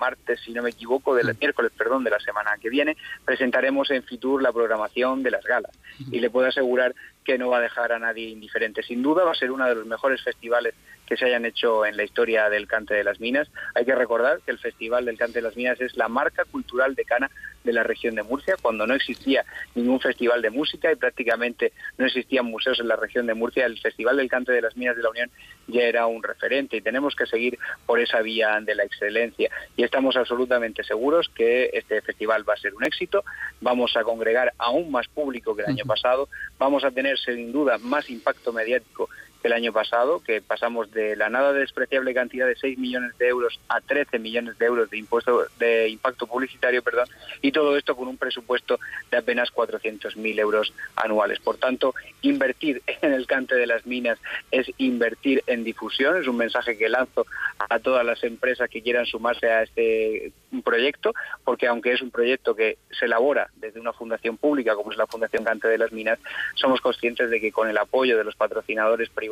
martes, 0.00 0.40
si 0.40 0.52
no 0.52 0.62
me 0.62 0.70
equivoco, 0.70 1.14
del 1.14 1.36
miércoles, 1.38 1.70
perdón, 1.76 2.02
de 2.02 2.10
la 2.10 2.18
semana 2.18 2.52
que 2.60 2.70
viene, 2.70 2.96
presentaremos 3.24 3.90
en 3.90 4.02
Fitur 4.02 4.42
la 4.42 4.52
programación 4.52 5.22
de 5.22 5.30
las 5.30 5.44
galas. 5.44 5.72
Y 6.10 6.18
le 6.20 6.30
puedo 6.30 6.48
asegurar 6.48 6.94
que 7.30 7.38
no 7.38 7.48
va 7.48 7.58
a 7.58 7.60
dejar 7.60 7.92
a 7.92 7.98
nadie 8.00 8.28
indiferente. 8.28 8.82
Sin 8.82 9.02
duda 9.02 9.22
va 9.22 9.30
a 9.30 9.36
ser 9.36 9.52
uno 9.52 9.64
de 9.64 9.76
los 9.76 9.86
mejores 9.86 10.20
festivales 10.20 10.74
que 11.06 11.16
se 11.16 11.26
hayan 11.26 11.44
hecho 11.44 11.86
en 11.86 11.96
la 11.96 12.02
historia 12.02 12.48
del 12.48 12.66
cante 12.66 12.94
de 12.94 13.04
las 13.04 13.20
minas. 13.20 13.48
Hay 13.74 13.84
que 13.84 13.94
recordar 13.94 14.40
que 14.40 14.50
el 14.50 14.58
Festival 14.58 15.04
del 15.04 15.18
Cante 15.18 15.40
de 15.40 15.42
las 15.42 15.56
Minas 15.56 15.80
es 15.80 15.96
la 15.96 16.08
marca 16.08 16.44
cultural 16.44 16.94
de 16.94 17.04
Cana 17.04 17.30
de 17.64 17.72
la 17.72 17.82
región 17.82 18.14
de 18.14 18.22
Murcia, 18.22 18.54
cuando 18.62 18.86
no 18.86 18.94
existía 18.94 19.44
ningún 19.74 20.00
festival 20.00 20.40
de 20.40 20.50
música 20.50 20.90
y 20.90 20.96
prácticamente 20.96 21.72
no 21.98 22.06
existían 22.06 22.46
museos 22.46 22.80
en 22.80 22.88
la 22.88 22.96
región 22.96 23.26
de 23.26 23.34
Murcia, 23.34 23.66
el 23.66 23.78
Festival 23.78 24.16
del 24.16 24.30
Cante 24.30 24.52
de 24.52 24.62
las 24.62 24.76
Minas 24.76 24.96
de 24.96 25.02
la 25.02 25.10
Unión 25.10 25.30
ya 25.66 25.82
era 25.82 26.06
un 26.06 26.22
referente 26.22 26.76
y 26.76 26.80
tenemos 26.80 27.14
que 27.14 27.26
seguir 27.26 27.58
por 27.86 28.00
esa 28.00 28.22
vía 28.22 28.58
de 28.60 28.74
la 28.74 28.84
excelencia. 28.84 29.50
Y 29.76 29.82
estamos 29.82 30.16
absolutamente 30.16 30.84
seguros 30.84 31.28
que 31.34 31.70
este 31.72 32.00
festival 32.02 32.48
va 32.48 32.54
a 32.54 32.56
ser 32.56 32.74
un 32.74 32.84
éxito, 32.84 33.24
vamos 33.60 33.96
a 33.96 34.04
congregar 34.04 34.52
aún 34.58 34.90
más 34.90 35.08
público 35.08 35.54
que 35.54 35.62
el 35.62 35.68
año 35.68 35.84
pasado, 35.84 36.28
vamos 36.58 36.84
a 36.84 36.90
tener 36.90 37.18
sin 37.24 37.52
duda 37.52 37.78
más 37.78 38.08
impacto 38.10 38.52
mediático 38.52 39.08
el 39.42 39.52
año 39.52 39.72
pasado, 39.72 40.20
que 40.20 40.42
pasamos 40.42 40.90
de 40.90 41.16
la 41.16 41.28
nada 41.30 41.52
despreciable 41.52 42.14
cantidad 42.14 42.46
de 42.46 42.56
6 42.56 42.78
millones 42.78 43.16
de 43.18 43.28
euros 43.28 43.58
a 43.68 43.80
13 43.80 44.18
millones 44.18 44.58
de 44.58 44.66
euros 44.66 44.90
de 44.90 44.98
impuesto 44.98 45.46
de 45.58 45.88
impacto 45.88 46.26
publicitario, 46.26 46.82
perdón, 46.82 47.06
y 47.40 47.52
todo 47.52 47.76
esto 47.76 47.96
con 47.96 48.08
un 48.08 48.18
presupuesto 48.18 48.78
de 49.10 49.16
apenas 49.16 49.50
400.000 49.52 50.38
euros 50.38 50.72
anuales. 50.96 51.38
Por 51.40 51.56
tanto, 51.56 51.94
invertir 52.22 52.82
en 53.02 53.12
el 53.12 53.26
cante 53.26 53.54
de 53.54 53.66
las 53.66 53.86
minas 53.86 54.18
es 54.50 54.70
invertir 54.78 55.42
en 55.46 55.64
difusión, 55.64 56.20
es 56.20 56.28
un 56.28 56.36
mensaje 56.36 56.76
que 56.76 56.88
lanzo 56.88 57.26
a 57.58 57.78
todas 57.78 58.04
las 58.04 58.22
empresas 58.24 58.68
que 58.68 58.82
quieran 58.82 59.06
sumarse 59.06 59.50
a 59.50 59.62
este 59.62 60.32
proyecto, 60.62 61.14
porque 61.44 61.66
aunque 61.66 61.92
es 61.92 62.02
un 62.02 62.10
proyecto 62.10 62.54
que 62.54 62.78
se 62.90 63.06
elabora 63.06 63.48
desde 63.56 63.80
una 63.80 63.92
fundación 63.92 64.36
pública 64.36 64.74
como 64.74 64.90
es 64.90 64.98
la 64.98 65.06
Fundación 65.06 65.44
Cante 65.44 65.68
de 65.68 65.78
las 65.78 65.92
Minas, 65.92 66.18
somos 66.54 66.80
conscientes 66.80 67.30
de 67.30 67.40
que 67.40 67.52
con 67.52 67.68
el 67.68 67.78
apoyo 67.78 68.18
de 68.18 68.24
los 68.24 68.36
patrocinadores 68.36 69.08
privados 69.08 69.29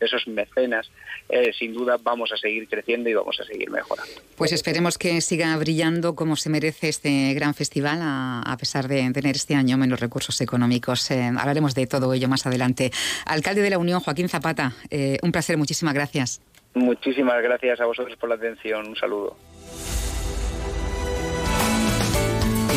esos 0.00 0.26
mecenas, 0.26 0.90
eh, 1.28 1.52
sin 1.58 1.72
duda 1.72 1.96
vamos 2.02 2.32
a 2.32 2.36
seguir 2.36 2.68
creciendo 2.68 3.08
y 3.08 3.14
vamos 3.14 3.38
a 3.40 3.44
seguir 3.44 3.70
mejorando. 3.70 4.12
Pues 4.36 4.52
esperemos 4.52 4.98
que 4.98 5.20
siga 5.20 5.56
brillando 5.56 6.14
como 6.14 6.36
se 6.36 6.50
merece 6.50 6.88
este 6.88 7.34
gran 7.34 7.54
festival, 7.54 7.98
a, 8.02 8.56
pesar 8.58 8.88
de 8.88 9.10
tener 9.12 9.36
este 9.36 9.54
año 9.54 9.76
menos 9.76 10.00
recursos 10.00 10.40
económicos. 10.40 11.10
Eh, 11.10 11.30
hablaremos 11.36 11.74
de 11.74 11.86
todo 11.86 12.12
ello 12.12 12.28
más 12.28 12.46
adelante. 12.46 12.90
Alcalde 13.26 13.62
de 13.62 13.70
la 13.70 13.78
Unión, 13.78 14.00
Joaquín 14.00 14.28
Zapata, 14.28 14.72
eh, 14.90 15.18
un 15.22 15.32
placer, 15.32 15.56
muchísimas 15.56 15.94
gracias. 15.94 16.40
Muchísimas 16.74 17.42
gracias 17.42 17.80
a 17.80 17.86
vosotros 17.86 18.16
por 18.16 18.28
la 18.28 18.36
atención. 18.36 18.88
Un 18.88 18.96
saludo. 18.96 19.36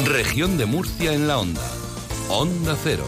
Región 0.05 0.57
de 0.57 0.65
Murcia 0.65 1.13
en 1.13 1.27
la 1.27 1.39
onda. 1.39 1.61
Onda 2.29 2.75
Cero. 2.83 3.05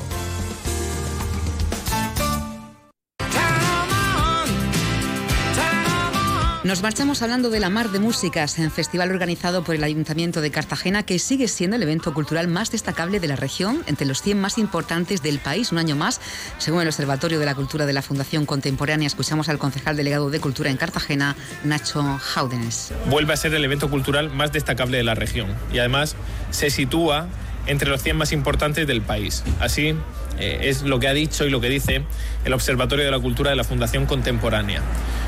Nos 6.67 6.81
marchamos 6.81 7.21
hablando 7.21 7.49
de 7.49 7.61
la 7.61 7.69
Mar 7.69 7.91
de 7.91 7.99
Músicas, 7.99 8.59
en 8.59 8.71
festival 8.71 9.09
organizado 9.09 9.63
por 9.63 9.73
el 9.73 9.85
Ayuntamiento 9.85 10.41
de 10.41 10.51
Cartagena, 10.51 11.03
que 11.03 11.17
sigue 11.17 11.47
siendo 11.47 11.77
el 11.77 11.83
evento 11.83 12.13
cultural 12.13 12.49
más 12.49 12.71
destacable 12.71 13.21
de 13.21 13.29
la 13.29 13.37
región, 13.37 13.83
entre 13.87 14.05
los 14.05 14.21
100 14.21 14.37
más 14.37 14.57
importantes 14.57 15.23
del 15.23 15.39
país, 15.39 15.71
un 15.71 15.77
año 15.77 15.95
más. 15.95 16.19
Según 16.57 16.81
el 16.81 16.89
Observatorio 16.89 17.39
de 17.39 17.45
la 17.45 17.55
Cultura 17.55 17.85
de 17.85 17.93
la 17.93 18.01
Fundación 18.01 18.45
Contemporánea, 18.45 19.07
escuchamos 19.07 19.47
al 19.47 19.59
concejal 19.59 19.95
delegado 19.95 20.29
de 20.29 20.41
Cultura 20.41 20.69
en 20.69 20.75
Cartagena, 20.75 21.37
Nacho 21.63 22.03
Jaudenes. 22.21 22.91
Vuelve 23.09 23.31
a 23.31 23.37
ser 23.37 23.53
el 23.53 23.63
evento 23.63 23.89
cultural 23.89 24.29
más 24.29 24.51
destacable 24.51 24.97
de 24.97 25.05
la 25.05 25.15
región 25.15 25.55
y 25.71 25.79
además 25.79 26.17
se 26.51 26.69
sitúa 26.69 27.29
entre 27.67 27.89
los 27.89 28.03
100 28.03 28.17
más 28.17 28.33
importantes 28.33 28.85
del 28.87 29.01
país. 29.01 29.41
Así, 29.61 29.95
eh, 30.39 30.59
es 30.63 30.83
lo 30.83 30.99
que 30.99 31.07
ha 31.07 31.13
dicho 31.13 31.45
y 31.45 31.49
lo 31.49 31.61
que 31.61 31.69
dice 31.69 32.03
el 32.45 32.53
Observatorio 32.53 33.05
de 33.05 33.11
la 33.11 33.19
Cultura 33.19 33.49
de 33.49 33.55
la 33.55 33.63
Fundación 33.63 34.05
Contemporánea. 34.05 34.81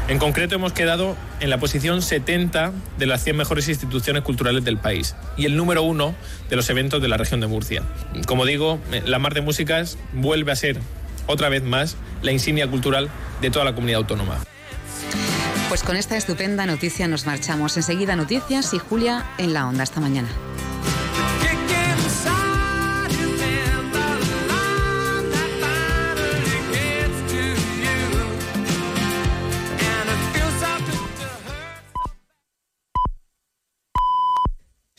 En 0.07 0.17
concreto 0.17 0.55
hemos 0.55 0.73
quedado 0.73 1.15
en 1.39 1.49
la 1.49 1.59
posición 1.59 2.01
70 2.01 2.71
de 2.97 3.05
las 3.05 3.23
100 3.23 3.37
mejores 3.37 3.67
instituciones 3.69 4.23
culturales 4.23 4.63
del 4.63 4.77
país 4.77 5.15
y 5.37 5.45
el 5.45 5.55
número 5.55 5.83
uno 5.83 6.15
de 6.49 6.55
los 6.55 6.69
eventos 6.69 7.01
de 7.01 7.07
la 7.07 7.17
región 7.17 7.39
de 7.39 7.47
Murcia. 7.47 7.83
Como 8.25 8.45
digo, 8.45 8.79
eh, 8.91 9.03
la 9.05 9.19
Mar 9.19 9.33
de 9.33 9.41
Músicas 9.41 9.97
vuelve 10.13 10.51
a 10.51 10.55
ser 10.55 10.79
otra 11.27 11.49
vez 11.49 11.63
más 11.63 11.95
la 12.23 12.31
insignia 12.31 12.67
cultural 12.67 13.09
de 13.41 13.51
toda 13.51 13.65
la 13.65 13.75
comunidad 13.75 13.99
autónoma. 13.99 14.39
Pues 15.69 15.83
con 15.83 15.95
esta 15.95 16.17
estupenda 16.17 16.65
noticia 16.65 17.07
nos 17.07 17.27
marchamos. 17.27 17.77
Enseguida 17.77 18.15
noticias 18.15 18.73
y 18.73 18.79
Julia 18.79 19.23
en 19.37 19.53
la 19.53 19.67
onda. 19.67 19.83
Hasta 19.83 20.01
mañana. 20.01 20.29